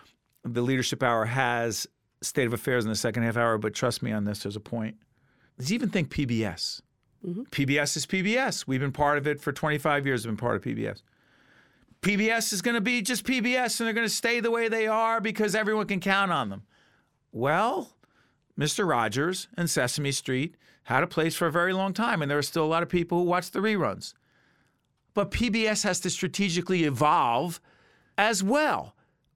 [0.44, 1.86] The Leadership Hour has
[2.22, 4.60] State of Affairs in the second half hour, but trust me on this, there's a
[4.60, 4.96] point.
[5.58, 6.80] Does he even think PBS?
[7.26, 7.42] Mm-hmm.
[7.42, 8.66] PBS is PBS.
[8.66, 10.26] We've been part of it for 25 years.
[10.26, 11.02] We've been part of PBS.
[12.02, 14.86] PBS is going to be just PBS and they're going to stay the way they
[14.86, 16.64] are because everyone can count on them.
[17.32, 17.94] Well,
[18.58, 18.86] Mr.
[18.86, 22.42] Rogers and Sesame Street had a place for a very long time, and there are
[22.42, 24.12] still a lot of people who watch the reruns.
[25.14, 27.60] But PBS has to strategically evolve
[28.18, 28.93] as well.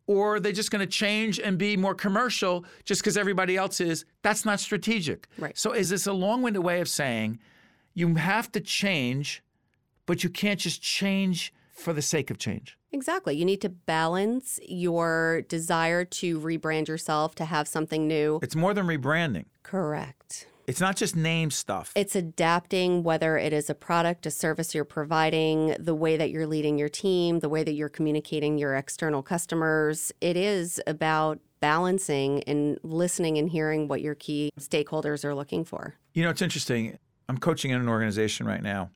[0.09, 3.79] Or are they just going to change and be more commercial just because everybody else
[3.79, 4.07] is?
[4.23, 5.29] That's not strategic.
[5.39, 5.57] Right.
[5.57, 7.39] So, is this a long winded way of saying
[7.95, 9.43] you have to change,
[10.07, 12.79] but you can't just change for the sake of change?
[12.91, 13.37] Exactly.
[13.37, 18.41] You need to balance your desire to rebrand yourself to have something new.
[18.43, 20.47] It's more than rebranding, Correct.
[20.69, 21.93] It's not just name stuff.
[21.97, 26.47] It's adapting whether it is a product, a service you're providing, the way that you're
[26.47, 30.13] leading your team, the way that you're communicating your external customers.
[30.21, 35.95] It is about balancing and listening and hearing what your key stakeholders are looking for.
[36.13, 36.99] You know, it's interesting.
[37.31, 38.91] I'm coaching in an organization right now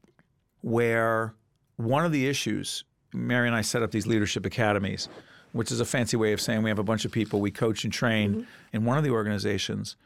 [0.61, 1.35] where
[1.77, 5.09] one of the issues, Mary and I set up these leadership academies,
[5.53, 7.85] which is a fancy way of saying we have a bunch of people we coach
[7.85, 8.43] and train mm-hmm.
[8.75, 9.97] in one of the organizations.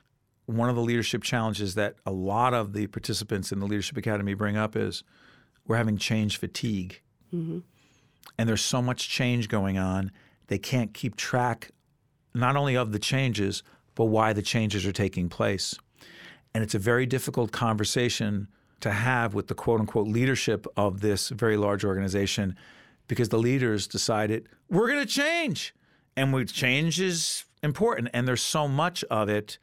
[0.46, 4.34] One of the leadership challenges that a lot of the participants in the leadership academy
[4.34, 5.02] bring up is
[5.66, 7.00] we're having change fatigue.
[7.34, 7.58] Mm-hmm.
[8.38, 10.12] And there's so much change going on,
[10.48, 11.70] they can't keep track
[12.34, 13.62] not only of the changes,
[13.94, 15.74] but why the changes are taking place.
[16.54, 18.48] And it's a very difficult conversation
[18.80, 22.56] to have with the quote unquote leadership of this very large organization
[23.08, 25.74] because the leaders decided we're going to change.
[26.16, 28.08] And we, change is important.
[28.12, 29.58] And there's so much of it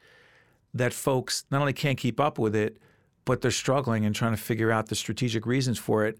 [0.74, 2.76] that folks not only can't keep up with it,
[3.24, 6.18] but they're struggling and trying to figure out the strategic reasons for it.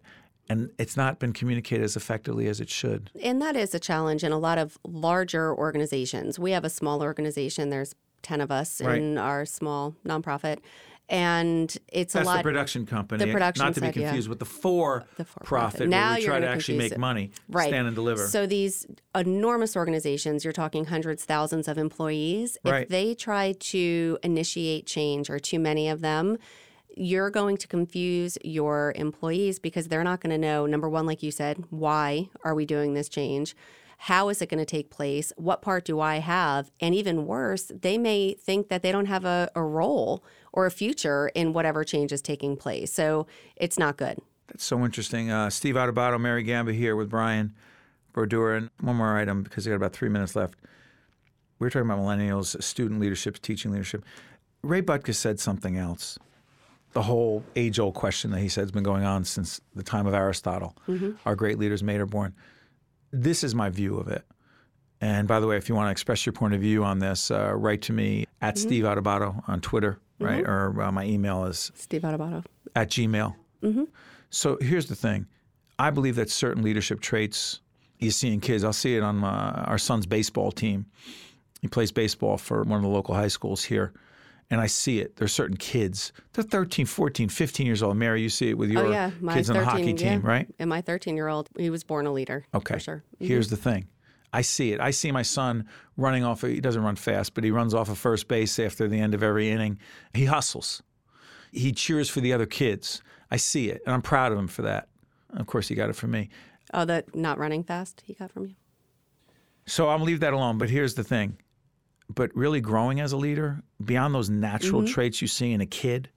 [0.48, 3.10] And it's not been communicated as effectively as it should.
[3.22, 6.38] And that is a challenge in a lot of larger organizations.
[6.38, 8.98] We have a small organization, there's 10 of us Right.
[8.98, 10.58] in our small nonprofit.
[11.08, 13.24] And it's That's a lot the production company.
[13.24, 14.06] The production not to be side, yeah.
[14.08, 15.46] confused with the for The for-profit.
[15.78, 16.98] profit, Now where we you're try to actually make it.
[16.98, 17.68] money, right.
[17.68, 18.26] stand and deliver.
[18.26, 22.56] So these enormous organizations, you're talking hundreds, thousands of employees.
[22.64, 22.84] Right.
[22.84, 26.38] If they try to initiate change or too many of them,
[26.96, 31.24] you're going to confuse your employees because they're not going to know number one like
[31.24, 33.56] you said why are we doing this change
[34.04, 37.70] how is it going to take place what part do i have and even worse
[37.74, 41.84] they may think that they don't have a, a role or a future in whatever
[41.84, 45.30] change is taking place so it's not good That's so interesting.
[45.30, 47.54] Uh, Steve Adubato, Mary Gamba here with Brian
[48.12, 48.54] Brodeur.
[48.56, 50.54] And one more item because we got about three minutes left.
[51.58, 54.04] We were talking about millennials, student leadership, teaching leadership.
[54.62, 56.18] Ray Butkus said something else.
[56.92, 60.06] The whole age old question that he said has been going on since the time
[60.06, 60.76] of Aristotle.
[61.24, 62.34] Our great leaders made or born.
[63.14, 64.24] This is my view of it.
[65.00, 67.30] And by the way, if you want to express your point of view on this,
[67.30, 70.44] uh, write to me at Steve Adubato on Twitter, right?
[70.44, 72.44] Or uh, my email is steve Adubato.
[72.74, 73.34] at Gmail.
[74.30, 75.26] So here's the thing
[75.78, 77.60] I believe that certain leadership traits
[77.98, 80.86] you see in kids, I'll see it on my, our son's baseball team.
[81.62, 83.92] He plays baseball for one of the local high schools here.
[84.50, 85.16] And I see it.
[85.16, 87.96] There's certain kids, they're 13, 14, 15 years old.
[87.96, 90.20] Mary, you see it with your oh yeah my kids on 13 the hockey team,
[90.22, 90.28] yeah.
[90.30, 90.54] right?
[90.58, 92.74] and my 13 year old he was born a leader Okay.
[92.74, 93.26] for sure Mm-hmm.
[93.26, 93.88] Here's the thing.
[94.32, 94.80] I see it.
[94.80, 96.42] I see my son running off.
[96.42, 99.22] He doesn't run fast, but he runs off of first base after the end of
[99.22, 99.78] every inning.
[100.12, 100.82] He hustles.
[101.52, 103.00] He cheers for the other kids.
[103.30, 104.88] I see it, and I'm proud of him for that.
[105.36, 106.30] Of course, he got it from me.
[106.72, 108.54] oh that not running fast he got from you
[109.66, 110.58] So I'll leave that alone.
[110.58, 111.38] But here's the thing.
[112.14, 114.92] But really growing as a leader, beyond those natural Mm-hmm.
[114.92, 116.08] traits you see in a kid,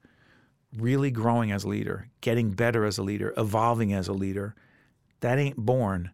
[0.77, 4.55] really growing as a leader, getting better as a leader, evolving as a leader,
[5.21, 6.11] that ain't born.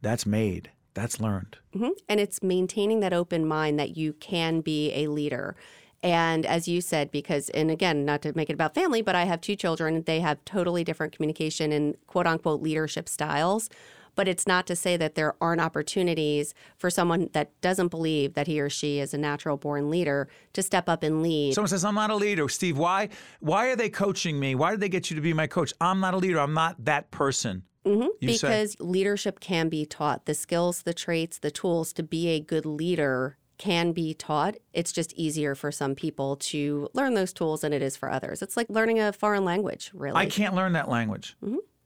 [0.00, 0.70] That's made.
[0.94, 1.58] That's learned.
[1.72, 5.56] hmm And it's maintaining that open mind that you can be a leader.
[6.02, 9.24] And as you said, because, and again, not to make it about family, but I
[9.24, 10.02] have two children.
[10.04, 13.68] They have totally different communication and quote unquote leadership styles.
[14.18, 18.48] But it's not to say that there aren't opportunities for someone that doesn't believe that
[18.48, 21.54] he or she is a natural born leader to step up and lead.
[21.54, 22.48] Someone says, I'm not a leader.
[22.48, 24.56] Steve, why why are they coaching me?
[24.56, 25.72] Why did they get you to be my coach?
[25.80, 26.40] I'm not a leader.
[26.40, 27.62] I'm not that person.
[27.86, 30.26] Mhm, You say- because leadership can be taught.
[30.26, 34.56] The skills, the traits, the tools to be a good leader can be taught.
[34.72, 38.42] It's just easier for some people to learn those tools than it is for others.
[38.42, 40.16] It's like learning a foreign language, really.
[40.16, 41.36] I can't learn that language.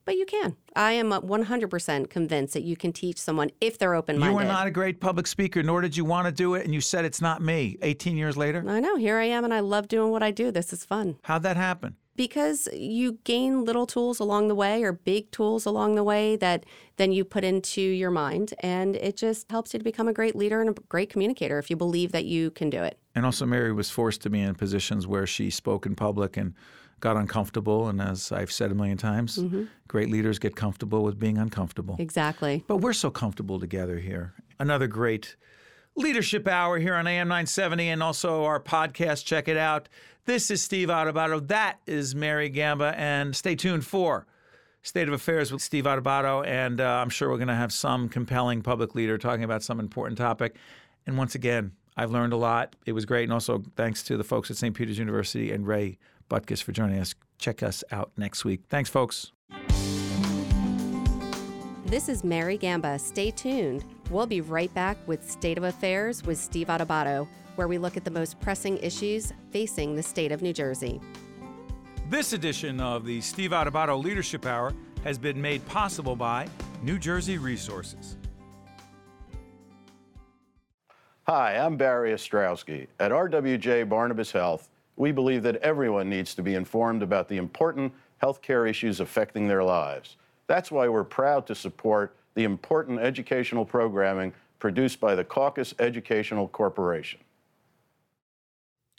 [0.05, 0.55] But you can.
[0.75, 4.31] I am uh, 100% convinced that you can teach someone if they're open minded.
[4.31, 6.73] You were not a great public speaker, nor did you want to do it, and
[6.73, 7.77] you said it's not me.
[7.81, 8.97] 18 years later, I know.
[8.97, 10.51] Here I am, and I love doing what I do.
[10.51, 11.17] This is fun.
[11.23, 11.95] how'd that happen?
[12.15, 16.63] because you gain little tools along the way or big tools along the way that
[16.97, 20.35] then you put into your mind and it just helps you to become a great
[20.35, 23.45] leader and a great communicator if you believe that you can do it And also,
[23.45, 26.53] Mary was forced to be in positions where she spoke in public and
[27.03, 27.89] got uncomfortable.
[27.89, 29.37] And as I've said a million times,
[29.89, 31.97] great leaders get comfortable with being uncomfortable.
[31.99, 34.33] exactly But we're so comfortable together here.
[34.57, 35.35] Another great
[35.95, 39.25] leadership hour here on AM 970 and also our podcast.
[39.25, 39.89] Check it out.
[40.25, 41.45] This is Steve Adubato.
[41.45, 42.97] That is Mary Gamba.
[42.97, 44.25] And stay tuned for
[44.81, 46.47] State of Affairs with Steve Adubato.
[46.47, 49.81] And uh, I'm sure we're going to have some compelling public leader talking about some
[49.81, 50.55] important topic.
[51.05, 52.77] And once again, I've learned a lot.
[52.85, 53.23] It was great.
[53.23, 54.73] And also thanks to the folks at St.
[54.73, 57.13] Peter's University and Ray Butkus for joining us.
[57.39, 58.61] Check us out next week.
[58.69, 59.31] Thanks, folks.
[61.85, 66.39] this is mary gamba stay tuned we'll be right back with state of affairs with
[66.39, 70.53] steve Adubato, where we look at the most pressing issues facing the state of new
[70.53, 70.99] jersey
[72.09, 76.47] This edition of the Steve Adubato Leadership Hour has been made possible by
[76.81, 78.17] New Jersey Resources.
[81.23, 82.87] Hi, I'm Barry Ostrowsky.
[82.99, 87.93] At RWJ Barnabas Health, we believe that everyone needs to be informed about the important
[88.21, 90.17] healthcare issues affecting their lives.
[90.47, 96.47] That's why we're proud to support the important educational programming produced by the Caucus Educational
[96.47, 97.19] Corporation.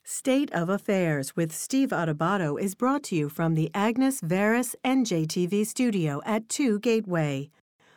[0.07, 5.66] State of Affairs with Steve Adubato is brought to you from the Agnes Varis NJTV
[5.66, 7.48] studio at 2 Gateway.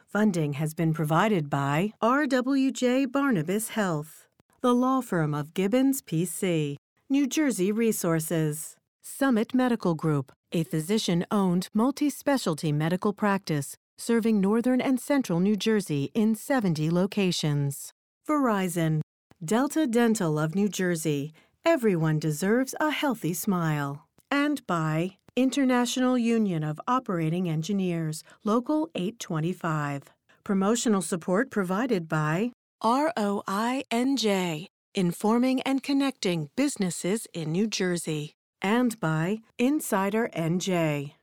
[0.06, 4.26] Funding has been provided by RWJ Barnabas Health,
[4.62, 6.78] the law firm of Gibbons PC,
[7.10, 14.82] New Jersey Resources, Summit Medical Group, a physician owned multi specialty medical practice serving northern
[14.82, 17.94] and central New Jersey in 70 locations.
[18.28, 19.00] Verizon,
[19.44, 21.32] Delta Dental of New Jersey.
[21.64, 24.06] Everyone deserves a healthy smile.
[24.30, 30.12] And by International Union of Operating Engineers, Local 825.
[30.44, 32.52] Promotional support provided by
[32.84, 38.36] ROINJ, informing and connecting businesses in New Jersey.
[38.62, 41.14] And by Insider NJ.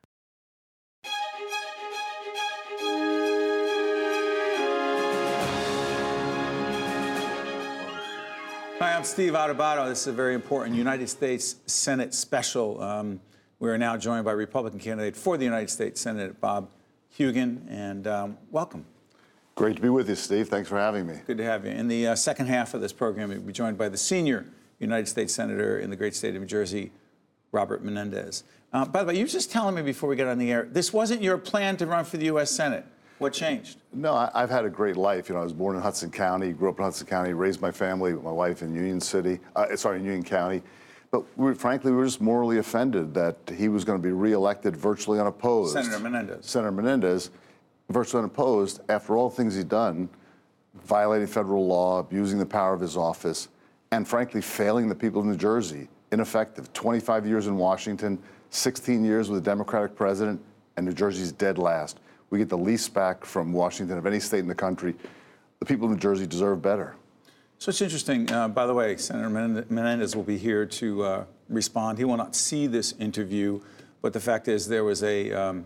[8.80, 9.88] Hi, I'm Steve Adubato.
[9.88, 12.82] This is a very important United States Senate special.
[12.82, 13.20] Um,
[13.58, 16.70] we are now joined by Republican candidate for the United States Senate, Bob
[17.16, 18.84] Hugin, and um, welcome.
[19.54, 20.48] Great to be with you, Steve.
[20.48, 21.14] Thanks for having me.
[21.26, 21.70] Good to have you.
[21.70, 24.46] In the uh, second half of this program, we'll be joined by the senior
[24.80, 26.90] United States Senator in the great state of New Jersey,
[27.52, 28.42] Robert Menendez.
[28.72, 30.68] Uh, by the way, you were just telling me before we got on the air,
[30.68, 32.50] this wasn't your plan to run for the U.S.
[32.50, 32.84] Senate.
[33.18, 33.78] What changed?
[33.92, 35.28] No, I, I've had a great life.
[35.28, 37.70] You know, I was born in Hudson County, grew up in Hudson County, raised my
[37.70, 40.62] family with my wife in Union City, uh, sorry, in Union County.
[41.12, 44.76] But we, frankly, we were just morally offended that he was going to be reelected
[44.76, 45.74] virtually unopposed.
[45.74, 46.44] Senator Menendez.
[46.44, 47.30] Senator Menendez,
[47.90, 50.08] virtually unopposed, after all the things he's done,
[50.84, 53.48] violating federal law, abusing the power of his office,
[53.92, 55.88] and frankly, failing the people of New Jersey.
[56.12, 56.72] Ineffective.
[56.72, 58.18] 25 years in Washington,
[58.50, 60.40] 16 years with a Democratic president,
[60.76, 61.98] and New Jersey's dead last.
[62.30, 64.94] We get the least back from Washington of any state in the country.
[65.60, 66.94] The people of New Jersey deserve better.
[67.58, 68.30] So it's interesting.
[68.30, 71.98] Uh, by the way, Senator Menendez will be here to uh, respond.
[71.98, 73.60] He will not see this interview,
[74.02, 75.64] but the fact is, there was a um,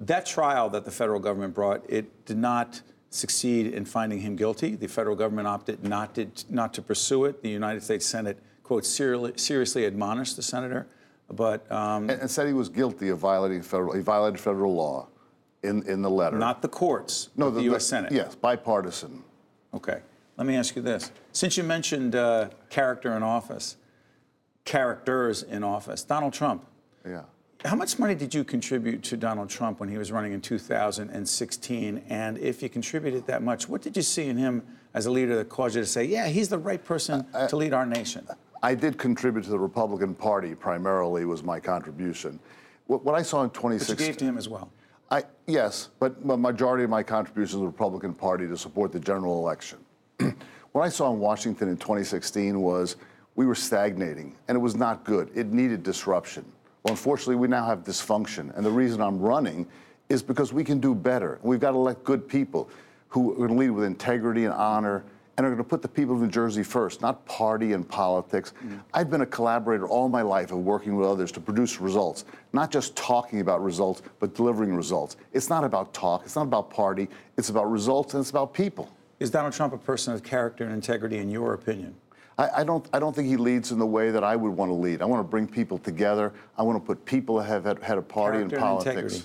[0.00, 1.88] that trial that the federal government brought.
[1.88, 4.74] It did not succeed in finding him guilty.
[4.74, 7.42] The federal government opted not to not to pursue it.
[7.42, 10.86] The United States Senate quote seriously, seriously admonished the senator,
[11.30, 15.08] but um, And, and said he was guilty of violating federal, he violated federal law
[15.62, 16.38] in, in the letter.
[16.38, 17.86] not the courts, no, but the, U.S.
[17.86, 18.12] Senate.
[18.12, 19.22] Yes, bipartisan.
[19.74, 20.00] Okay.
[20.36, 21.12] Let me ask you this.
[21.32, 23.76] Since you mentioned uh, character in office,
[24.64, 26.64] characters in office, Donald Trump,
[27.06, 27.22] Yeah.
[27.64, 32.02] How much money did you contribute to Donald Trump when he was running in 2016?
[32.08, 34.62] And if you contributed that much, what did you see in him
[34.94, 37.48] as a leader that caused you to say, yeah, he's the right person uh, uh,
[37.48, 38.26] to lead our nation?
[38.62, 42.38] I did contribute to the Republican Party primarily was my contribution.
[42.86, 44.06] What, what I saw in But you 2016.
[44.06, 44.70] gave to him as well.
[45.10, 49.00] I, yes, but the majority of my contribution to the Republican Party to support the
[49.00, 49.78] general election.
[50.72, 52.96] what I saw in Washington in 2016 was
[53.34, 55.30] we were stagnating, and it was not good.
[55.34, 56.44] It needed disruption.
[56.82, 59.66] Well, unfortunately, we now have dysfunction, and the reason I'm running
[60.08, 61.38] is because we can do better.
[61.42, 62.68] We've got to elect good people
[63.08, 65.04] who are going to lead with integrity and honor
[65.36, 68.52] and are going to put the people of New Jersey first, not party and politics.
[68.58, 68.78] Mm-hmm.
[68.92, 72.70] I've been a collaborator all my life of working with others to produce results, not
[72.70, 75.16] just talking about results, but delivering results.
[75.32, 77.08] It's not about talk, it's not about party,
[77.38, 78.92] it's about results and it's about people.
[79.20, 81.94] Is Donald Trump a person of character and integrity, in your opinion?
[82.38, 84.70] I, I don't, I don't think he leads in the way that I would want
[84.70, 85.02] to lead.
[85.02, 86.32] I want to bring people together.
[86.56, 88.96] I want to put people ahead, ahead of party Character and politics.
[88.96, 89.22] integrity.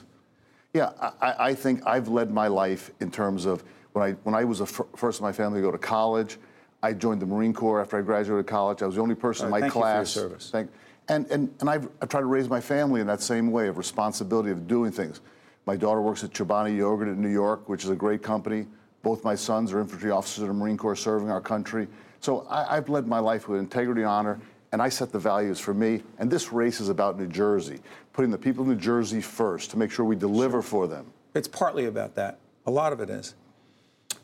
[0.74, 0.92] Yeah,
[1.22, 4.60] I, I- think I've led my life in terms of when I, when I was
[4.60, 6.38] the fir- first in my family to go to college,
[6.84, 8.84] I joined the Marine Corps after I graduated college.
[8.84, 10.10] I was the only person in Right, my thank you for your class.
[10.12, 10.50] service.
[10.52, 10.70] Thank,
[11.10, 13.78] and and, and I've, I tried to raise my family in that same way of
[13.78, 15.22] responsibility of doing things.
[15.66, 18.68] My daughter works at Chobani Yogurt in New York, which is a great company.
[19.02, 21.88] Both my sons are infantry officers in the Marine Corps serving our country.
[22.20, 24.40] So I, I've led my life with integrity, honor,
[24.72, 26.04] and I set the values for me.
[26.20, 27.80] And this race is about New Jersey,
[28.14, 31.06] putting the people of New Jersey first to make sure we deliver for them.
[31.34, 32.40] It's partly about that.
[32.66, 33.36] A lot of it is.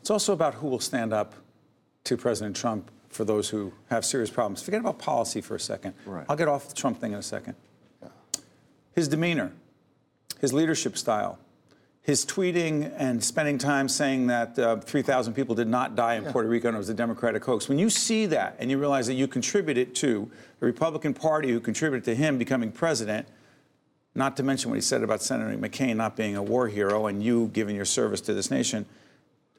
[0.00, 1.34] It's also about who will stand up
[2.04, 4.62] to President Trump for those who have serious problems.
[4.62, 5.94] Forget about policy for a second.
[6.04, 6.26] Right.
[6.28, 7.54] I'll get off the Trump thing in a second.
[8.94, 9.52] His demeanor,
[10.40, 11.38] his leadership style,
[12.04, 16.46] his tweeting and spending time saying that uh, 3,000 people did not die in Puerto
[16.46, 17.66] Rico and it was a Democratic hoax.
[17.66, 20.30] When you see that and you realize that you contributed to
[20.60, 23.26] the Republican Party who contributed to him becoming president,
[24.14, 27.22] not to mention what he said about Senator McCain not being a war hero and
[27.22, 28.84] you giving your service to this nation.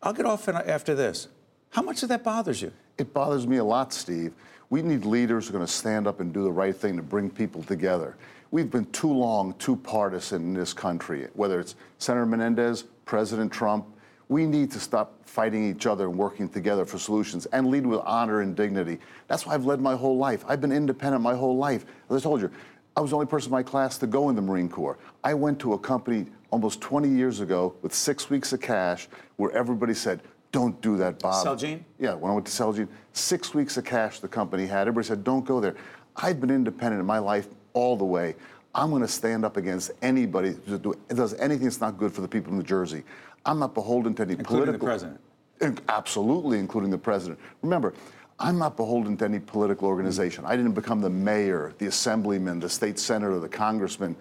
[0.04, 1.28] I'll get off after this.
[1.72, 2.72] How much of that bothers you?
[3.00, 4.34] It bothers me a lot, Steve.
[4.70, 7.02] We need leaders who are going to stand up and do the right thing to
[7.02, 8.16] bring people together.
[8.52, 13.86] We've been too long, too partisan in this country, whether it's Senator Menendez, President Trump.
[14.30, 18.00] We need to stop fighting each other and working together for solutions and lead with
[18.06, 19.00] honor and dignity.
[19.28, 20.44] That's why I've led my whole life.
[20.48, 21.86] I've been independent my whole life.
[22.10, 22.50] As I told you,
[22.96, 24.98] I was the only person in my class to go in the Marine Corps.
[25.24, 29.52] I went to a company almost 20 years ago with six weeks of cash where
[29.52, 30.22] everybody said,
[30.54, 31.46] don't do that, Bob.
[31.46, 31.84] Celgene?
[32.00, 34.88] Yeah, when I went to Celgene, six weeks of cash the company had.
[34.88, 35.76] Everybody said, don't go there.
[36.16, 38.36] I've been independent in my life all the way.
[38.74, 42.22] I'm going to stand up against anybody that do- does anything that's not good for
[42.22, 43.04] the people of New Jersey.
[43.46, 45.18] I'm not beholden to any Including the political.
[45.60, 45.82] president.
[45.88, 47.40] Absolutely, including the president.
[47.62, 47.94] Remember,
[48.40, 50.44] I'm not beholden to any political organization.
[50.44, 50.50] Mm.
[50.50, 54.16] I didn't become the mayor, the assemblyman, the state senator, the congressman.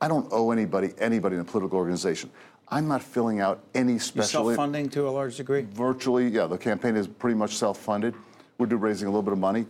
[0.00, 2.30] I don't owe anybody anybody in a political organization.
[2.68, 4.44] I'm not filling out any special.
[4.46, 5.66] self-funding to a large degree?
[5.72, 6.46] Virtually, yeah.
[6.46, 8.14] The campaign is pretty much self-funded.
[8.58, 9.66] We're raising a little bit of money,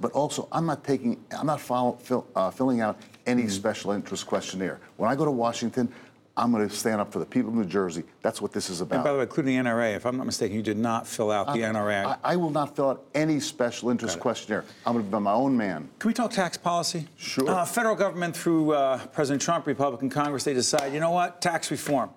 [0.00, 3.50] but also I'm not taking, I'm not follow, fill, uh, filling out any Mm-hmm.
[3.50, 4.80] special interest questionnaire.
[4.96, 5.92] When I go to Washington,
[6.36, 8.04] I'm going to stand up for the people of New Jersey.
[8.22, 8.94] That's what this is about.
[8.96, 11.30] And by the way, including the NRA, if I'm not mistaken, you did not fill
[11.32, 12.04] out the NRA.
[12.06, 14.64] I, I will not fill out any special interest questionnaire.
[14.86, 15.88] I'm going to be my own man.
[15.98, 17.08] Can we talk tax policy?
[17.16, 17.48] Sure.
[17.50, 21.70] Uh, federal government through uh, President Trump, Republican Congress, they decide, you know what, tax
[21.72, 22.10] reform.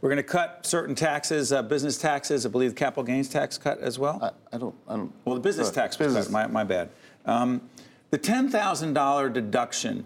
[0.00, 2.44] We're going to cut certain taxes, uh, business taxes.
[2.44, 4.18] I believe the capital gains tax cut as well.
[4.20, 4.74] I, I don't.
[4.88, 5.12] I don't.
[5.24, 6.32] well, the business tax business- cut.
[6.32, 6.90] My, my bad.
[7.26, 7.62] Um,
[8.10, 10.04] the ten thousand dollar deduction,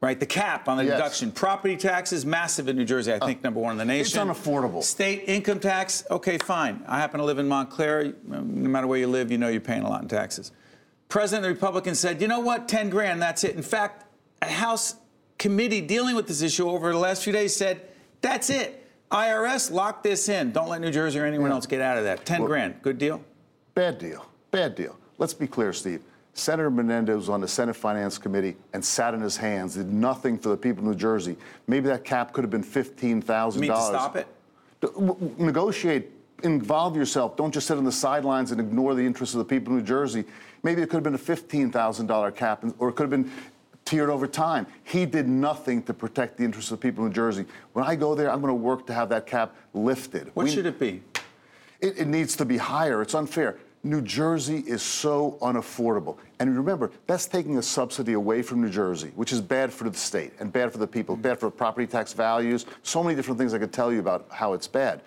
[0.00, 0.18] right?
[0.18, 0.92] The cap on the Yes.
[0.92, 1.32] Uh, deduction.
[1.32, 3.12] Property taxes massive in New Jersey.
[3.12, 4.28] I think number one in the nation.
[4.30, 4.82] It's unaffordable.
[4.82, 6.04] State income tax.
[6.10, 6.82] Okay, fine.
[6.86, 8.14] I happen to live in Montclair.
[8.26, 10.52] No matter where you live, you know you're paying a lot in taxes.
[11.08, 13.56] President of the Republicans said, you know what, 10 grand, that's it.
[13.56, 14.04] In fact,
[14.42, 14.94] a House
[15.38, 17.80] committee dealing with this issue over the last few days said,
[18.20, 18.86] that's it.
[19.10, 20.52] IRS, lock this in.
[20.52, 22.24] Don't let New Jersey or anyone else get out of that.
[22.24, 23.20] 10 grand, good deal?
[23.74, 24.24] Bad deal.
[24.52, 24.96] Bad deal.
[25.18, 26.00] Let's be clear, Steve.
[26.34, 30.38] Senator Menendez was on the Senate Finance Committee and sat in his hands, did nothing
[30.38, 31.36] for the people of New Jersey.
[31.66, 34.00] Maybe that cap could have been fifteen thousand You mean to dollars.
[34.00, 35.38] stop it?
[35.38, 36.10] Negotiate.
[36.42, 37.36] Involve yourself.
[37.36, 39.84] Don't just sit on the sidelines and ignore the interests of the people of New
[39.86, 40.24] Jersey.
[40.62, 43.30] Maybe it could have been a fifteen thousand dollar cap, or it could have been
[43.84, 44.66] tiered over time.
[44.84, 47.44] He did nothing to protect the interests of the people of New Jersey.
[47.72, 50.30] When I go there, I'm going to work to have that cap lifted.
[50.34, 51.02] What We- should it be?
[51.80, 53.02] it, it needs to be higher.
[53.02, 53.58] It's unfair.
[53.82, 56.18] New Jersey is so unaffordable.
[56.38, 59.96] And remember, that's taking a subsidy away from New Jersey, which is bad for the
[59.96, 61.22] state and bad for the people, mm-hmm.
[61.22, 64.52] bad for property tax values, so many different things I could tell you about how
[64.52, 65.00] it's bad.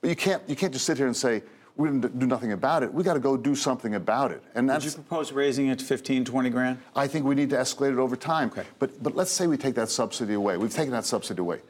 [0.00, 1.42] But you can't, you can't just sit here and say,
[1.76, 2.92] we didn't do nothing about it.
[2.92, 4.42] We got to go do something about it.
[4.54, 6.78] And Would you propose raising it to 15, 20 grand?
[6.94, 8.48] I think we need to escalate it over time.
[8.48, 8.64] Okay.
[8.78, 10.58] But, but let's say we take that subsidy away.
[10.58, 11.60] We've taken that subsidy away.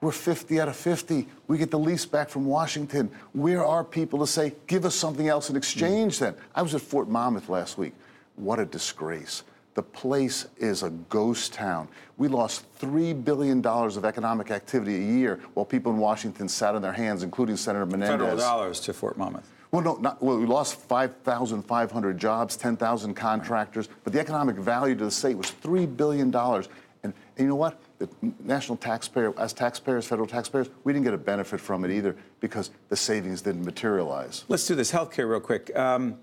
[0.00, 1.26] We're 50 out of 50.
[1.48, 3.10] We get the lease back from Washington.
[3.32, 6.34] Where are people to say, give us something else in exchange then?
[6.54, 7.94] I was at Fort Monmouth last week.
[8.36, 9.42] What a disgrace.
[9.74, 11.88] The place is a ghost town.
[12.18, 16.82] We lost $3 billion of economic activity a year while people in Washington sat on
[16.82, 18.20] their hands, including Senator Menendez.
[18.20, 19.50] Federal dollars to Fort Monmouth.
[19.70, 25.04] Well, no, not, well, we lost 5,500 jobs, 10,000 contractors, but the economic value to
[25.04, 26.34] the state was $3 billion.
[26.34, 26.64] And,
[27.02, 27.78] and you know what?
[27.98, 28.08] The
[28.44, 32.70] national taxpayer, as taxpayers, federal taxpayers, we didn't get a benefit from it either because
[32.88, 34.44] the savings didn't materialize.
[34.48, 35.74] Let's do this healthcare real quick.
[35.74, 36.18] Um,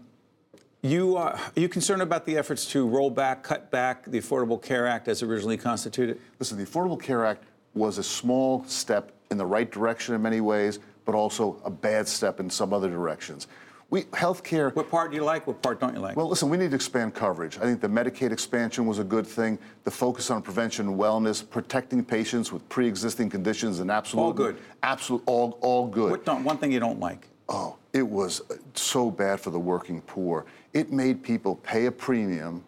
[0.83, 4.61] you are, are you concerned about the efforts to roll back, cut back the Affordable
[4.61, 6.19] Care Act as originally constituted?
[6.39, 10.41] Listen, the Affordable Care Act was a small step in the right direction in many
[10.41, 13.47] ways, but also a bad step in some other directions.
[13.93, 14.75] We healthcare.
[14.75, 15.45] What part do you like?
[15.45, 16.17] What part don't you like?
[16.17, 17.59] Well, listen, we need to expand coverage.
[17.59, 19.59] I think the Medicaid expansion was a good thing.
[19.83, 24.57] The focus on prevention and wellness, protecting patients with pre-existing conditions, and absolute All good.
[24.81, 26.09] Absolute, all all good.
[26.09, 27.27] what don't, one thing you don't like?
[27.49, 28.41] Oh, it was
[28.73, 30.47] so bad for the working poor.
[30.73, 32.63] It made people pay a premium.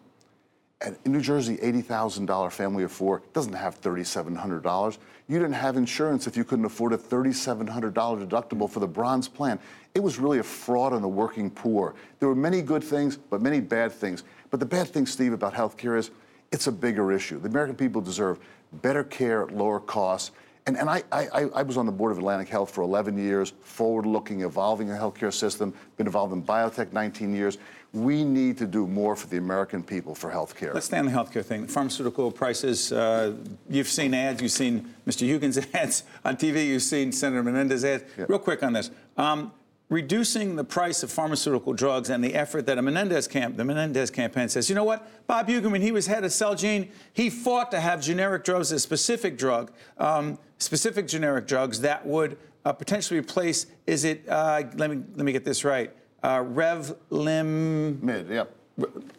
[0.80, 4.98] And in New Jersey, $80,000 family of four doesn't have $3,700.
[5.28, 9.58] You didn't have insurance if you couldn't afford a $3,700 deductible for the bronze plan.
[9.94, 11.94] It was really a fraud on the working poor.
[12.20, 14.22] There were many good things, but many bad things.
[14.50, 16.10] But the bad thing, Steve, about health care is
[16.52, 17.40] it's a bigger issue.
[17.40, 18.38] The American people deserve
[18.82, 20.30] better care at lower costs.
[20.66, 23.52] And, and I, I, I was on the board of Atlantic Health for 11 years,
[23.60, 27.58] forward looking, evolving a healthcare system, been involved in biotech 19 years.
[27.96, 30.74] We need to do more for the American people for healthcare.
[30.74, 31.66] Let's stay on the healthcare thing.
[31.66, 32.92] Pharmaceutical prices.
[32.92, 33.32] Uh,
[33.70, 34.42] you've seen ads.
[34.42, 35.26] You've seen Mr.
[35.26, 36.66] Hugin's ads on TV.
[36.66, 38.04] You've seen Senator Menendez ads.
[38.18, 38.26] Yeah.
[38.28, 38.90] Real quick on this.
[39.16, 39.50] Um,
[39.88, 44.10] reducing the price of pharmaceutical drugs and the effort that a Menendez camp, the Menendez
[44.10, 45.26] campaign says, you know what?
[45.26, 48.78] Bob Hugin, when he was head of Celgene, he fought to have generic drugs, a
[48.78, 52.36] specific drug, um, specific generic drugs that would
[52.66, 53.66] uh, potentially replace.
[53.86, 54.28] Is it?
[54.28, 55.94] Uh, let me let me get this right.
[56.26, 58.02] Uh, Revlim.
[58.02, 58.52] Mid, yep.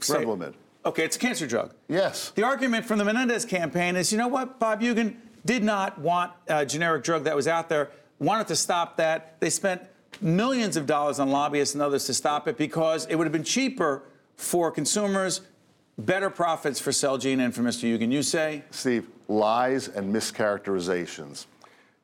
[0.02, 0.54] say- Revlimid.
[0.86, 1.74] Okay, it's a cancer drug.
[1.88, 2.32] Yes.
[2.36, 6.34] The argument from the Menendez campaign is, you know what, Bob Hugin did not want
[6.48, 9.40] a generic drug that was out there, wanted to stop that.
[9.40, 9.84] They spent
[10.20, 13.44] millions of dollars on lobbyists and others to stop it because it would have been
[13.44, 14.04] cheaper
[14.36, 15.42] for consumers,
[15.98, 17.84] better profits for Celgene and for Mr.
[17.84, 18.12] Hugin.
[18.12, 18.64] You say?
[18.72, 21.46] Steve, lies and mischaracterizations.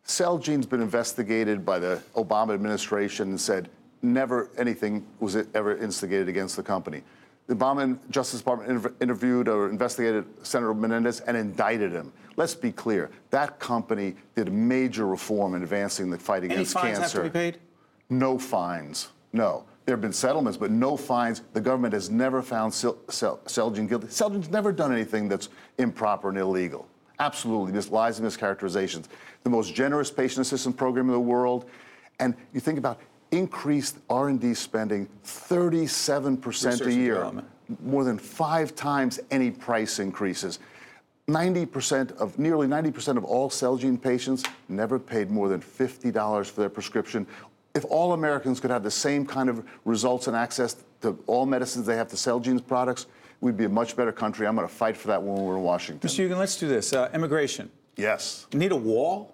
[0.05, 3.69] Celgene's been investigated by the Obama administration and said
[4.03, 7.01] never anything was ever instigated against the company.
[7.47, 12.13] The Obama Justice Department inter- interviewed or investigated Senator Menendez and indicted him.
[12.35, 16.99] Let's be clear, that company did major reform in advancing the fight Any against fines
[16.99, 17.23] cancer.
[17.23, 17.59] have to be paid?
[18.09, 19.09] No fines.
[19.33, 19.65] No.
[19.85, 21.41] There have been settlements, but no fines.
[21.51, 24.07] The government has never found Cel- Cel- Celgene guilty.
[24.07, 26.87] Celgene's never done anything that's improper and illegal.
[27.19, 29.05] Absolutely, just lies and mischaracterizations.
[29.43, 31.65] The most generous patient assistance program in the world,
[32.19, 32.99] and you think about
[33.33, 37.31] increased R&D spending 37% Research a year,
[37.81, 40.59] more than five times any price increases.
[41.27, 46.69] 90% of nearly 90% of all Celgene patients never paid more than $50 for their
[46.69, 47.25] prescription.
[47.73, 51.85] If all Americans could have the same kind of results and access to all medicines
[51.85, 53.07] they have to Celgene's products,
[53.41, 54.45] we'd be a much better country.
[54.45, 56.07] I'm going to fight for that when we're in Washington.
[56.07, 56.29] Mr.
[56.29, 56.93] Hugin, let's do this.
[56.93, 57.71] Uh, immigration.
[57.95, 58.47] Yes.
[58.53, 59.32] Need a wall?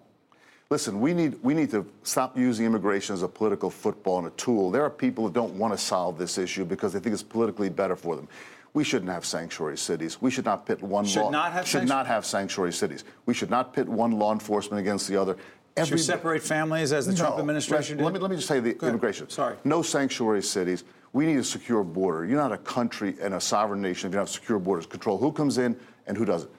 [0.71, 4.31] Listen, we need we need to stop using immigration as a political football and a
[4.31, 4.69] tool.
[4.69, 7.69] There are people that don't want to solve this issue because they think it's politically
[7.69, 8.27] better for them.
[8.75, 10.21] We shouldn't have sanctuary cities.
[10.21, 11.29] We should not pit one Should law.
[11.31, 13.03] not have should sanctu- not have sanctuary cities.
[13.25, 15.33] We should not pit one law enforcement against the other.
[15.33, 15.41] Should
[15.87, 18.05] Every- we separate families as the Trump administration Let, did?
[18.05, 18.89] let me let me just say the Go ahead.
[18.93, 19.27] immigration.
[19.31, 19.55] Sorry.
[19.63, 20.83] No sanctuary cities.
[21.13, 22.25] We need a secure border.
[22.25, 24.85] You're not a country and a sovereign nation if you don't have secure borders.
[24.85, 26.51] Control who comes in and who doesn't.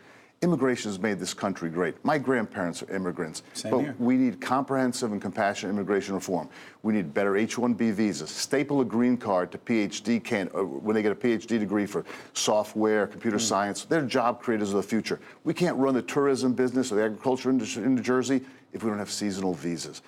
[0.43, 2.03] Immigration has made this country great.
[2.03, 3.43] My grandparents are immigrants.
[3.53, 3.95] Same but here.
[3.99, 6.49] we need comprehensive and compassionate immigration reform.
[6.83, 8.31] We need better H-1B visas.
[8.31, 12.07] Staple a green card to PhD can uh, when they get a PhD degree for
[12.33, 13.43] software, computer Hmm.
[13.43, 13.85] science.
[13.85, 15.21] They're job creators of the future.
[15.45, 18.41] We can't run the tourism business or the agriculture industry in New Jersey
[18.73, 20.01] if we don't have seasonal visas.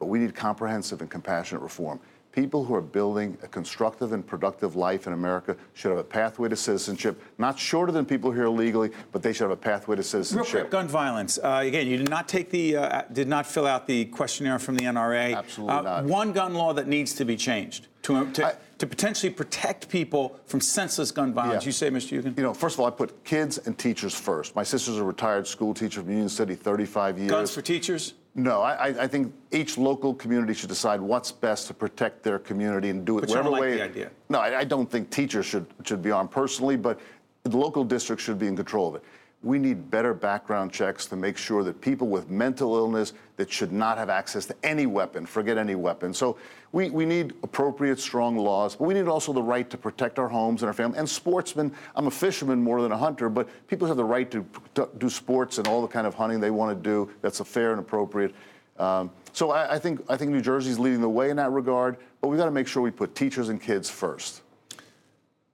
[0.00, 2.00] But we need comprehensive and compassionate reform.
[2.32, 6.48] People who are building a constructive and productive life in America should have a pathway
[6.48, 10.02] to citizenship, not shorter than people here illegally, but they should have a pathway to
[10.02, 10.52] citizenship.
[10.52, 11.38] Real quick, gun violence.
[11.42, 14.76] Uh, again, you did not take the, uh, did not fill out the questionnaire from
[14.76, 15.34] the NRA.
[15.36, 16.04] Absolutely Uh, not.
[16.04, 20.38] One gun law that needs to be changed to, to, I- to potentially protect people
[20.44, 21.64] from senseless gun violence.
[21.64, 21.68] Yeah.
[21.68, 22.22] You say, Mr.
[22.22, 22.36] Hugin?
[22.36, 24.54] You know, first of all, I put kids and teachers first.
[24.54, 27.30] My sister's a retired school teacher from Union City, 35 years.
[27.30, 28.12] Guns for teachers?
[28.38, 32.88] No, I, I- think each local community should decide what's best to protect their community
[32.88, 33.76] and do it But whatever like way.
[33.78, 34.10] the idea?
[34.28, 37.00] No, I, I don't think teachers should should be armed personally, but
[37.42, 39.02] the local district should be in control of it.
[39.42, 43.72] we need better background checks to make sure that people with mental illness that should
[43.72, 46.14] not have access to any weapon, forget any weapon.
[46.14, 46.36] So
[46.72, 50.28] we, we need appropriate, strong laws, but we need also the right to protect our
[50.28, 50.98] homes and our family.
[50.98, 54.44] And sportsmen, I'm a fisherman more than a hunter, but people have the right to,
[54.74, 57.70] to do sports and all the kind of hunting they want to do that's fair
[57.70, 58.34] and appropriate.
[58.78, 61.96] Um, so I, I, think I think New Jersey's leading the way in that regard,
[62.20, 64.42] but we've got to make sure we put teachers and kids first.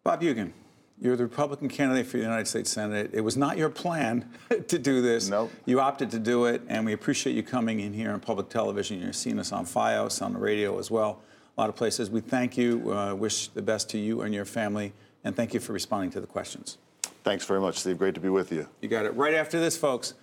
[0.03, 0.53] Bob Hugin,
[1.01, 3.11] you're the Republican candidate for the United States Senate.
[3.13, 4.29] It was not your plan
[4.69, 5.29] to do this.
[5.29, 5.45] No.
[5.45, 5.53] Nope.
[5.67, 9.01] You opted to do it, and we appreciate you coming in here on public television.
[9.01, 11.21] You're seeing us on FiOS, on the radio as well,
[11.57, 12.11] a lot of places.
[12.11, 14.93] We thank you, uh, wish the best to you and your family,
[15.25, 16.79] and thank you for responding to the questions.
[17.25, 17.99] Thanks very much, Steve.
[17.99, 18.69] Great to be with you.
[18.81, 19.15] You got it.
[19.15, 20.15] Right after this, folks,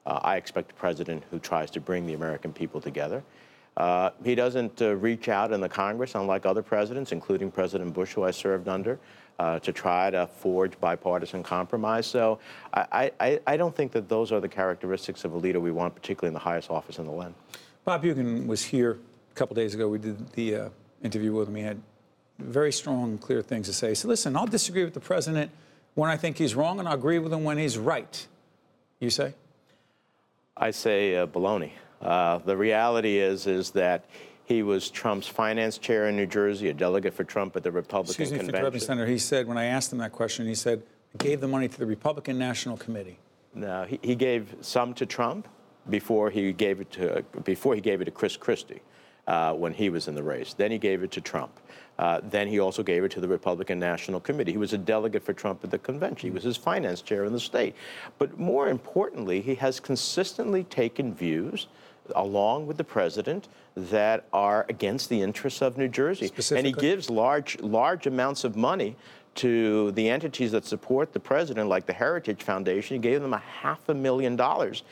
[0.04, 3.22] Uh, I expect a president who tries to bring the American people together.
[3.78, 8.12] Uh, he doesn't uh, reach out in the Congress, unlike other presidents, including President Bush,
[8.12, 8.98] who I served under,
[9.38, 12.06] uh, to try to forge bipartisan compromise.
[12.06, 12.38] So
[12.74, 15.94] I, I, I, don't think that those are the characteristics of a leader we want,
[15.94, 17.34] particularly in the highest office in the land.
[17.86, 18.98] Bob Hugin was here
[19.32, 19.88] a couple days ago.
[19.88, 20.68] We did the uh,
[21.04, 21.80] interview with him, he had
[22.38, 23.94] very strong, clear things to say.
[23.94, 25.50] So listen, I'll disagree with the president
[25.94, 28.26] when I think he's wrong, and I'll agree with him when he's right.
[28.98, 29.34] You say?
[30.56, 31.72] I say uh, baloney.
[32.00, 34.04] Uh, the reality is, is that
[34.44, 38.22] he was Trump's finance chair in New Jersey, a delegate for Trump at the Republican
[38.22, 38.72] Excuse me convention.
[38.72, 40.82] For Senator, he said when I asked him that question, he said
[41.12, 43.18] he gave the money to the Republican National Committee.
[43.54, 45.48] No, he, he gave some to Trump
[45.88, 48.80] before he gave it to before he gave it to Chris Christie
[49.26, 50.54] uh, when he was in the race.
[50.54, 51.60] Then he gave it to Trump.
[51.98, 54.52] Uh, then he also gave it to the Republican National Committee.
[54.52, 56.28] He was a delegate for Trump at the convention.
[56.28, 57.74] He was his finance chair in the state.
[58.18, 61.68] But more importantly, he has consistently taken views
[62.16, 66.26] along with the president that are against the interests of New Jersey.
[66.58, 68.96] And he gives large, large amounts of money
[69.36, 72.96] to the entities that support the president, like the Heritage Foundation.
[72.96, 74.84] He gave them a half a million dollars.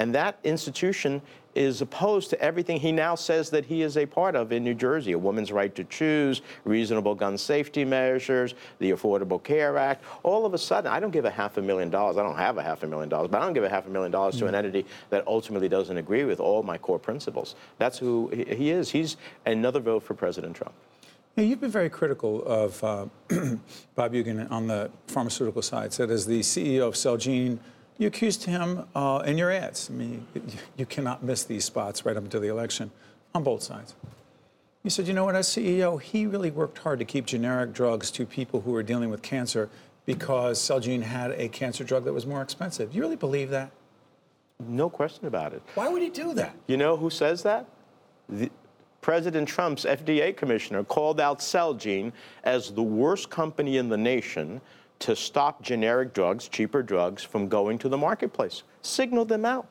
[0.00, 1.20] And that institution
[1.54, 4.72] is opposed to everything he now says that he is a part of in New
[4.72, 10.02] Jersey a woman's right to choose, reasonable gun safety measures, the Affordable Care Act.
[10.22, 12.16] All of a sudden, I don't give a half a million dollars.
[12.16, 13.90] I don't have a half a million dollars, but I don't give a half a
[13.90, 17.54] million dollars to an entity that ultimately doesn't agree with all my core principles.
[17.76, 18.90] That's who he is.
[18.90, 20.72] He's another vote for President Trump.
[21.36, 23.06] Now, you've been very critical of uh,
[23.94, 25.92] Bob Hugin on the pharmaceutical side.
[25.92, 27.58] Said as the CEO of Celgene,
[28.00, 29.90] you accused him uh, in your ads.
[29.90, 30.42] I mean, you,
[30.78, 32.90] you cannot miss these spots right up until the election
[33.34, 33.94] on both sides.
[34.82, 38.10] You said, you know what, as CEO, he really worked hard to keep generic drugs
[38.12, 39.68] to people who were dealing with cancer
[40.06, 42.90] because Celgene had a cancer drug that was more expensive.
[42.90, 43.70] Do you really believe that?
[44.58, 45.62] No question about it.
[45.74, 46.56] Why would he do that?
[46.66, 47.66] You know who says that?
[48.30, 48.50] The,
[49.02, 52.12] President Trump's FDA commissioner called out Celgene
[52.44, 54.60] as the worst company in the nation
[55.00, 58.62] to stop generic drugs, cheaper drugs, from going to the marketplace.
[58.82, 59.66] Signal them out.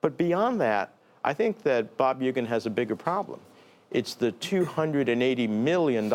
[0.00, 0.94] But beyond that,
[1.24, 3.40] I think that Bob Hugin has a bigger problem.
[3.90, 6.08] It's the $280 million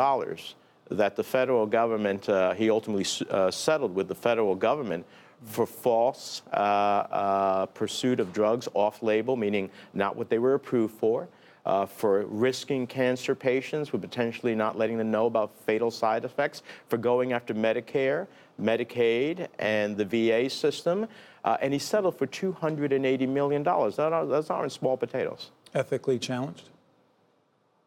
[0.89, 5.05] that the federal government, uh, he ultimately uh, settled with the federal government
[5.43, 10.95] for false uh, uh pursuit of drugs off label, meaning not what they were approved
[10.95, 11.27] for.
[11.65, 16.61] Uh, for risking cancer patients, with potentially not letting them know about fatal side effects,
[16.89, 18.27] for going after Medicare,
[18.61, 21.07] Medicaid, and the VA system.
[21.43, 23.63] Uh, and he settled for $280 million.
[23.63, 25.49] That those aren't small potatoes.
[25.73, 26.69] Ethically challenged?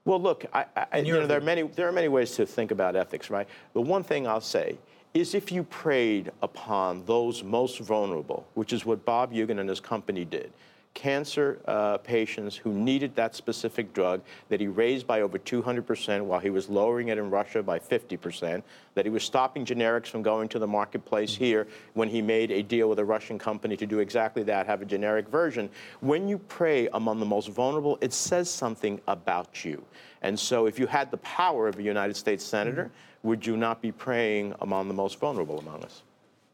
[0.05, 2.71] Well, look, I, I, you know, there, are many, there are many ways to think
[2.71, 3.47] about ethics, right?
[3.75, 4.79] The one thing I'll say
[5.13, 9.81] is if you preyed upon those most vulnerable, which is what Bob Hugin and his
[9.81, 10.51] company did,
[10.99, 16.41] cancer uh, patients who needed that specific drug that he raised by over 200% while
[16.41, 20.49] he was lowering it in Russia by 50%, that he was stopping generics from going
[20.49, 21.45] to the marketplace mm-hmm.
[21.45, 24.83] here when he made a deal with a Russian company to do exactly that, have
[24.83, 25.71] a generic version.
[26.01, 29.85] When you prey among the most vulnerable, it says something about you.
[30.23, 33.29] And so if you had the power of a United States senator, mm-hmm.
[33.29, 36.03] would you not be preying among the most vulnerable among us?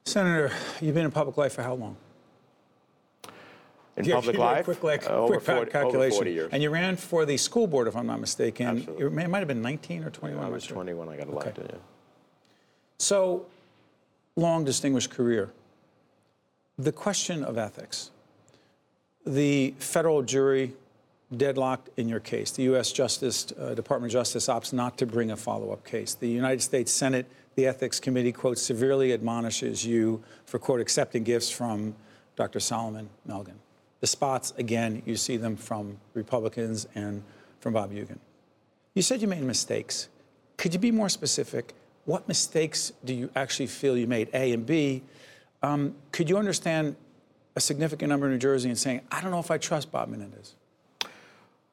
[0.05, 1.97] Senator, you've been in public life for how long?
[3.97, 4.65] In public life.
[4.65, 6.17] Quick, like, uh, quick 40, calculation.
[6.17, 6.49] 40 years.
[6.53, 8.67] And you ran for the school board, if I'm not mistaken.
[8.67, 9.23] Absolutely.
[9.25, 10.45] It might have been 19 or 21.
[10.45, 11.65] I was 20 when I got elected.
[11.65, 11.75] Okay.
[11.75, 11.81] Yeah.
[12.99, 13.47] So,
[14.37, 15.53] long distinguished career.
[16.79, 18.11] The question of ethics.
[19.27, 20.75] The federal jury
[21.37, 22.51] deadlocked in your case.
[22.51, 22.93] The U.S.
[22.93, 26.15] Justice uh, Department of Justice opts not to bring a follow-up case.
[26.15, 31.51] The United States Senate, the Ethics Committee, quote, severely admonishes you for, quote, accepting gifts
[31.51, 31.95] from
[32.37, 32.61] Dr.
[32.61, 33.55] Solomon Melgen.
[34.05, 37.23] The spots, again, you see them from Republicans and
[37.61, 38.19] from Bob Hugin.
[38.93, 40.11] You said you made mistakes.
[40.59, 41.73] Could you be more specific?
[42.05, 44.53] What mistakes do you actually feel you made, A?
[44.53, 45.05] And B,
[45.63, 46.97] um, could you understand
[47.57, 50.11] a significant number in New Jersey and saying, I don't know if I trust Bob
[50.11, 50.55] Menendez?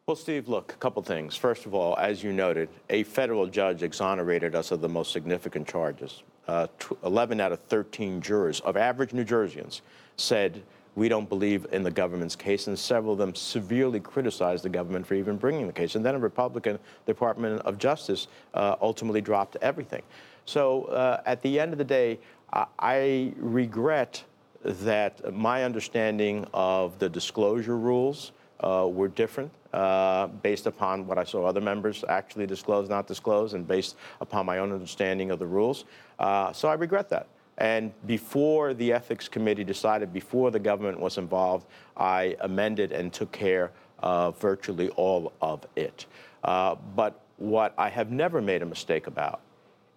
[0.07, 1.35] Well, Steve, look, a couple things.
[1.35, 5.67] First of all, as you noted, a federal judge exonerated us of the most significant
[5.67, 6.23] charges.
[6.47, 6.67] Uh,
[7.03, 9.81] 11 out of 13 jurors of average New Jerseyans
[10.15, 10.63] said
[10.95, 15.07] we don't believe in the government's case, and several of them severely criticized the government
[15.07, 15.95] for even bringing the case.
[15.95, 20.01] And then a Republican Department of Justice uh, ultimately dropped everything.
[20.45, 22.19] So uh, at the end of the day,
[22.51, 24.23] I, I regret
[24.63, 31.23] that my understanding of the disclosure rules uh, were different uh, based upon what I
[31.23, 35.47] saw other members actually disclose, not disclose, and based upon my own understanding of the
[35.47, 35.85] rules.
[36.19, 37.27] Uh, so I regret that.
[37.57, 43.31] And before the ethics committee decided, before the government was involved, I amended and took
[43.31, 46.05] care of virtually all of it.
[46.43, 49.41] Uh, but what I have never made a mistake about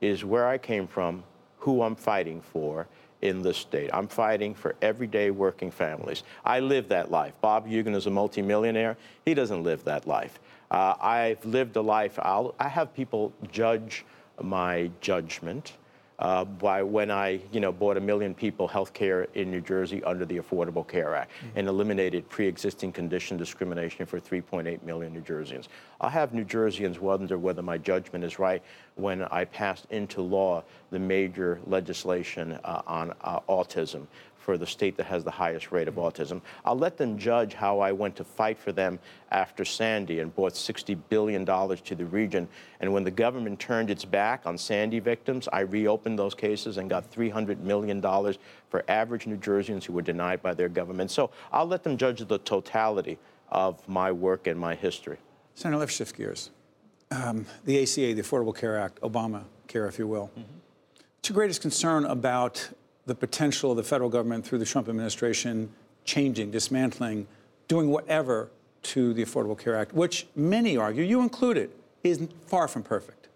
[0.00, 1.22] is where I came from,
[1.58, 2.86] who I'm fighting for
[3.22, 3.88] in this state.
[3.92, 6.24] I'm fighting for everyday working families.
[6.44, 7.32] I live that life.
[7.40, 8.98] Bob Hugin is a multimillionaire.
[9.24, 10.38] He doesn't live that life.
[10.70, 14.04] Uh, I've lived a life, I'll, I have people judge
[14.42, 15.74] my judgment
[16.18, 20.02] uh, by when I, you know, bought a million people health care in New Jersey
[20.04, 21.58] under the Affordable Care Act mm-hmm.
[21.58, 25.68] and eliminated pre-existing condition discrimination for 3.8 million New Jerseyans.
[26.00, 28.62] I have New Jerseyans wonder whether my judgment is right
[28.94, 34.06] when I passed into law the major legislation uh, on uh, autism
[34.44, 36.42] for the state that has the highest rate of autism.
[36.66, 38.98] I'll let them judge how I went to fight for them
[39.30, 42.46] after Sandy and brought $60 billion to the region.
[42.80, 46.90] And when the government turned its back on Sandy victims, I reopened those cases and
[46.90, 51.10] got $300 million for average New Jerseyans who were denied by their government.
[51.10, 53.18] So I'll let them judge the totality
[53.48, 55.16] of my work and my history.
[55.54, 56.50] Senator, let's shift gears.
[57.10, 60.30] Um, the ACA, the Affordable Care Act, Obamacare, if you will.
[60.38, 60.42] Mm-hmm.
[61.16, 62.68] What's your greatest concern about
[63.06, 65.70] the potential of the federal government through the Trump administration
[66.04, 67.26] changing, dismantling,
[67.68, 68.50] doing whatever
[68.82, 71.70] to the Affordable Care Act, which many argue, you included,
[72.02, 73.28] is far from perfect.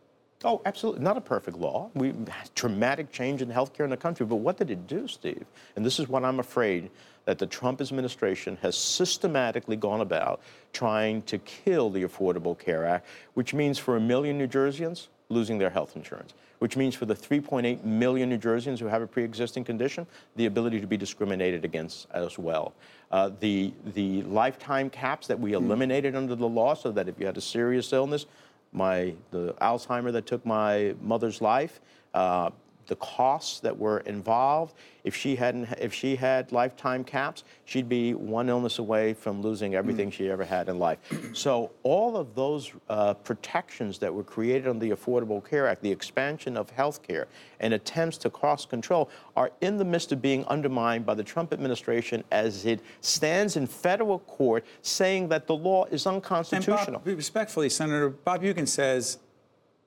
[0.45, 1.03] Oh, absolutely.
[1.03, 1.91] Not a perfect law.
[1.95, 4.25] We had dramatic change in healthcare in the country.
[4.25, 5.45] But what did it do, Steve?
[5.75, 6.91] And this is what I'm afraid
[7.25, 10.41] that the Trump administration has systematically gone about
[10.73, 15.59] trying to kill the Affordable Care Act, which means for a million New Jerseyans losing
[15.59, 19.65] their health insurance which means for the 3.8 million New Jerseyans who have a pre-existing
[19.65, 20.07] condition,
[20.37, 22.75] the ability to be discriminated against as well.
[23.11, 27.27] Uh, the, the lifetime caps that we eliminated under the law so that if you
[27.27, 28.27] had a serious illness,
[28.73, 31.81] my, the Alzheimer that took my mother's life,
[32.15, 32.51] uh,
[32.89, 34.75] the costs that were involved.
[35.05, 39.75] If she hadn't, if she had lifetime caps, she'd be one illness away from losing
[39.75, 40.13] everything mm.
[40.13, 40.99] she ever had in life.
[41.33, 45.91] So all of those uh, protections that were created under the Affordable Care Act, the
[45.91, 47.29] expansion of health care,
[47.61, 51.53] and attempts to cost control are in the midst of being undermined by the Trump
[51.53, 57.01] administration as it stands in federal court saying that the law is unconstitutional.
[57.01, 59.19] Bob, respectfully, Senator Bob Hugin says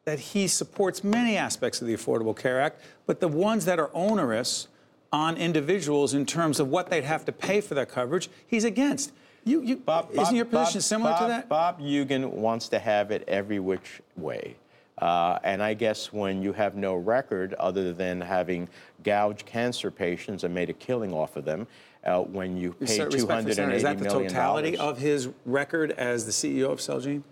[0.05, 3.91] that he supports many aspects of the Affordable Care Act, but the ones that are
[3.93, 4.67] onerous
[5.13, 9.11] on individuals in terms of what they'd have to pay for their coverage, he's against.
[9.43, 11.49] You, you, Bob, isn't Bob- your position Bob- similar to that?
[11.49, 14.55] Bob Hugin wants to have it every which way.
[14.97, 18.69] Uh, and I guess when you have no record other than having
[19.03, 21.67] gouged cancer patients and made a killing off of them,
[22.05, 24.91] uh, when you pay two hundred and Is that the totality dollars.
[24.91, 27.23] of his record as the CEO of Celgene?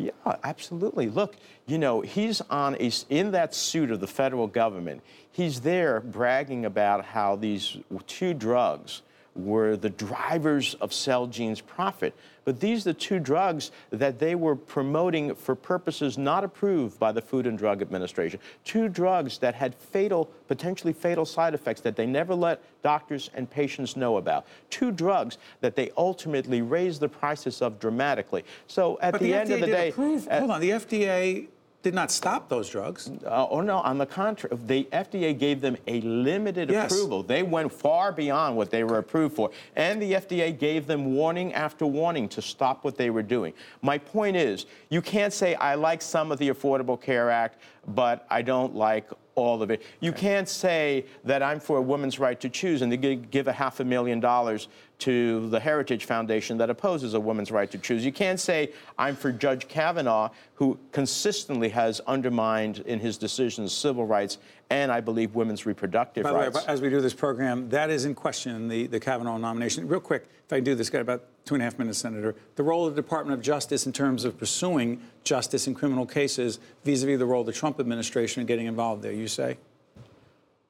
[0.00, 0.12] Yeah,
[0.44, 1.10] absolutely.
[1.10, 1.36] Look,
[1.66, 5.02] you know, he's on a, in that suit of the federal government.
[5.30, 7.76] He's there bragging about how these
[8.06, 9.02] two drugs
[9.34, 12.14] were the drivers of Celgene's profit.
[12.44, 17.12] But these are the two drugs that they were promoting for purposes not approved by
[17.12, 18.40] the Food and Drug Administration.
[18.64, 23.48] Two drugs that had fatal, potentially fatal side effects that they never let doctors and
[23.48, 24.46] patients know about.
[24.68, 28.44] Two drugs that they ultimately raised the prices of dramatically.
[28.66, 30.26] So at the, the, end FDA of the day, approve.
[30.28, 31.46] at- hold on, the FDA
[31.82, 33.10] did not stop those drugs.
[33.26, 36.92] uh, oh no, on the contrary, the FDA gave them a limited Yes.
[36.92, 37.22] approval.
[37.22, 39.50] They went far beyond what they were approved for.
[39.76, 43.54] And the FDA gave them warning after warning to stop what they were doing.
[43.80, 48.26] My point is, you can't say, I like some of the Affordable Care Act, but
[48.28, 49.80] I don't like all of it.
[50.00, 53.52] You can't say that I'm for a woman's right to choose and to give a
[53.52, 54.68] half a million dollars
[55.00, 58.04] to the Heritage Foundation that opposes a woman's right to choose.
[58.04, 64.06] You can't say I'm for Judge Kavanaugh, who consistently has undermined in his decisions civil
[64.06, 64.38] rights
[64.70, 66.64] and I believe women's reproductive By the way, rights.
[66.66, 69.88] as we do this program, that is in question, the, the Kavanaugh nomination.
[69.88, 72.36] Real quick, if I can do this, got about two and a half minutes, Senator.
[72.54, 76.60] The role of the Department of Justice in terms of pursuing justice in criminal cases
[76.84, 79.58] vis-a-vis the role of the Trump administration in getting involved there, you say?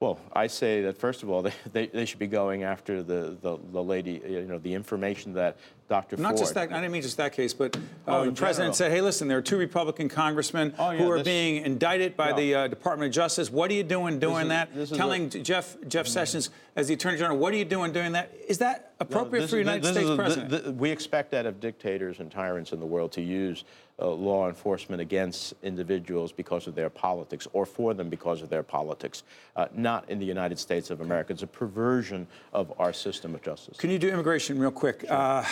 [0.00, 3.36] Well, I say that first of all, they, they, they should be going after the,
[3.42, 5.58] the, the lady, you know, the information that
[5.90, 6.16] Dr.
[6.16, 6.38] Not Ford.
[6.38, 8.72] just that, I didn't mean just that case, but uh, Oh, the president general.
[8.74, 12.16] said, hey, listen, there are two Republican congressmen Oh, yeah, who are this- being indicted
[12.16, 12.36] by No.
[12.36, 13.50] the uh, Department of Justice.
[13.50, 14.96] What are you doing doing is- that?
[14.96, 18.32] Telling a- Jeff, Jeff Sessions, as the Attorney General, what are you doing doing that?
[18.48, 20.50] Is that appropriate this for a United this States is a- president?
[20.50, 23.64] th- th- we expect that of dictators and tyrants in the world to use
[23.98, 28.62] uh, law enforcement against individuals because of their politics or for them because of their
[28.62, 29.22] politics.
[29.56, 31.32] Uh, not in the United States of America.
[31.32, 33.76] It's a perversion of our system of justice.
[33.78, 35.04] Can you do immigration real quick?
[35.08, 35.44] Uh,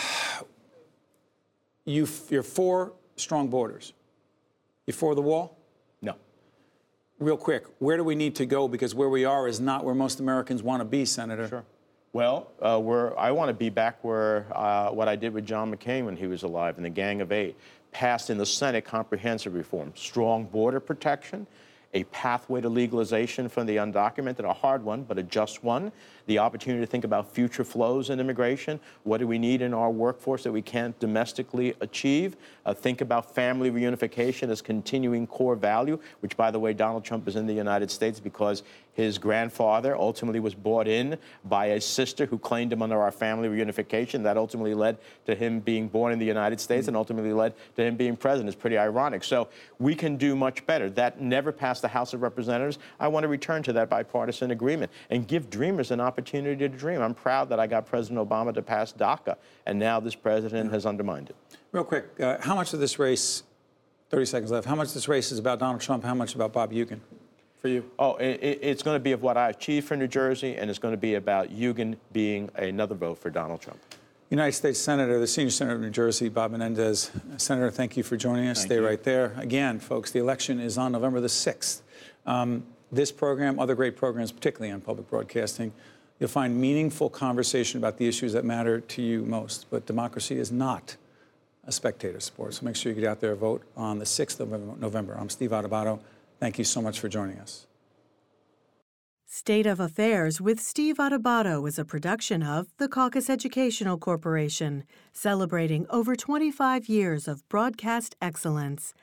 [1.85, 3.93] you, you're for strong borders.
[4.87, 5.57] You for the wall?
[6.01, 6.15] no.
[7.19, 8.67] Real quick, where do we need to go?
[8.67, 11.47] Because where we are is not where most Americans want to be, Senator.
[11.47, 11.65] Sure.
[12.11, 12.79] Well, uh,
[13.17, 16.25] I want to be back where uh, what I did with John McCain when he
[16.25, 17.55] was alive in the Gang of Eight,
[17.91, 21.45] passed in the Senate comprehensive reform, strong border protection,
[21.93, 25.91] a pathway to legalization for the undocumented, a hard one, but a just one,
[26.27, 28.79] the opportunity to think about future flows in immigration.
[29.03, 32.37] What do we need in our workforce that we can't domestically achieve?
[32.65, 37.27] Uh, think about family reunification as continuing core value, which, by the way, Donald Trump
[37.27, 38.61] is in the United States because
[38.93, 43.47] his grandfather ultimately was brought in by a sister who claimed him under our family
[43.47, 44.23] reunification.
[44.23, 47.83] That ultimately led to him being born in the United States and ultimately led to
[47.83, 48.49] him being president.
[48.49, 49.23] It's pretty ironic.
[49.23, 49.47] So
[49.79, 50.89] we can do much better.
[50.89, 52.77] That never passed the House of Representatives.
[52.99, 57.01] I want to return to that bipartisan agreement and give dreamers an opportunity to dream.
[57.01, 60.85] I'm proud that I got President Obama to pass DACA, and now this president has
[60.85, 61.35] undermined it.
[61.71, 63.43] Real quick, uh, how much of this race,
[64.09, 66.03] 30 seconds left, how much of this race is about Donald Trump?
[66.03, 66.99] How much about Bob Hugin
[67.61, 67.89] for you?
[67.99, 70.69] Oh, it, it- it's going to be of what I achieved for New Jersey, and
[70.69, 73.79] it's going to be about Hugin being another vote for Donald Trump.
[74.29, 77.09] United States Senator, the senior senator of New Jersey, Bob Menendez.
[77.37, 78.61] Senator, thank you for joining us.
[78.61, 79.33] Stay right there.
[79.37, 81.81] Again, folks, the election is on November the 6th.
[82.27, 85.71] Um, this program, other great programs, particularly on public broadcasting,
[86.19, 89.65] you'll find meaningful conversation about the issues that matter to you most.
[89.71, 90.95] But democracy is not
[91.65, 92.53] a spectator sport.
[92.53, 95.15] So make sure you get out there and vote on the 6th of November.
[95.19, 95.99] I'm Steve Adubato.
[96.39, 97.67] Thank you so much for joining us.
[99.25, 104.83] State of Affairs with Steve Adubato is a production of the Caucus Educational Corporation,
[105.13, 108.93] celebrating over 25 years of broadcast excellence.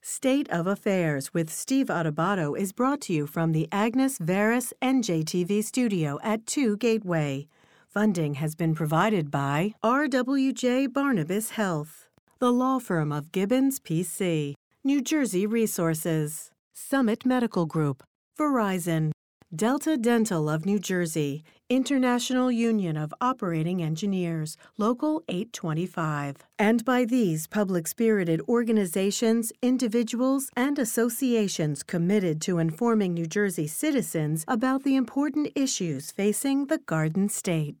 [0.00, 5.62] State of Affairs with Steve Adubato is brought to you from the Agnes Varis NJTV
[5.62, 7.46] studio at 2 Gateway.
[7.86, 12.08] Funding has been provided by RWJ Barnabas Health,
[12.38, 18.02] the law firm of Gibbons PC, New Jersey Resources, Summit Medical Group,
[18.38, 19.10] Verizon,
[19.54, 27.46] Delta Dental of New Jersey, International Union of Operating Engineers, Local 825, and by these
[27.46, 35.48] public spirited organizations, individuals, and associations committed to informing New Jersey citizens about the important
[35.54, 37.76] issues facing the Garden State.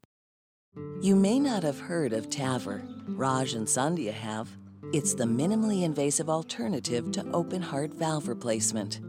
[1.02, 2.82] You may not have heard of TAVR.
[3.08, 4.48] Raj and Sandhya have.
[4.92, 9.00] It's the minimally invasive alternative to open heart valve replacement.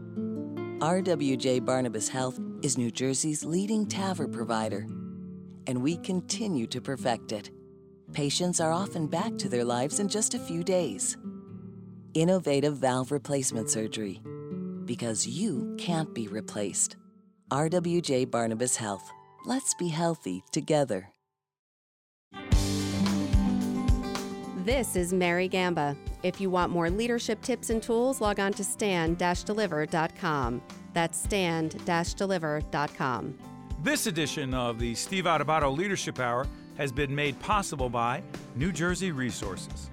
[0.80, 4.86] RWJ Barnabas Health is New Jersey's leading TAVR provider,
[5.68, 7.52] and we continue to perfect it.
[8.12, 11.16] Patients are often back to their lives in just a few days.
[12.14, 14.20] Innovative valve replacement surgery.
[14.84, 16.96] Because you can't be replaced.
[17.52, 19.08] RWJ Barnabas Health.
[19.46, 21.08] Let's be healthy together.
[24.68, 25.96] This is Mary Gamba.
[26.22, 30.62] If you want more leadership tips and tools, log on to stand-deliver.com.
[30.92, 33.38] That's stand-deliver.com.
[33.82, 36.46] This edition of the Steve Adubato Leadership Hour
[36.76, 38.22] has been made possible by
[38.56, 39.88] New Jersey Resources.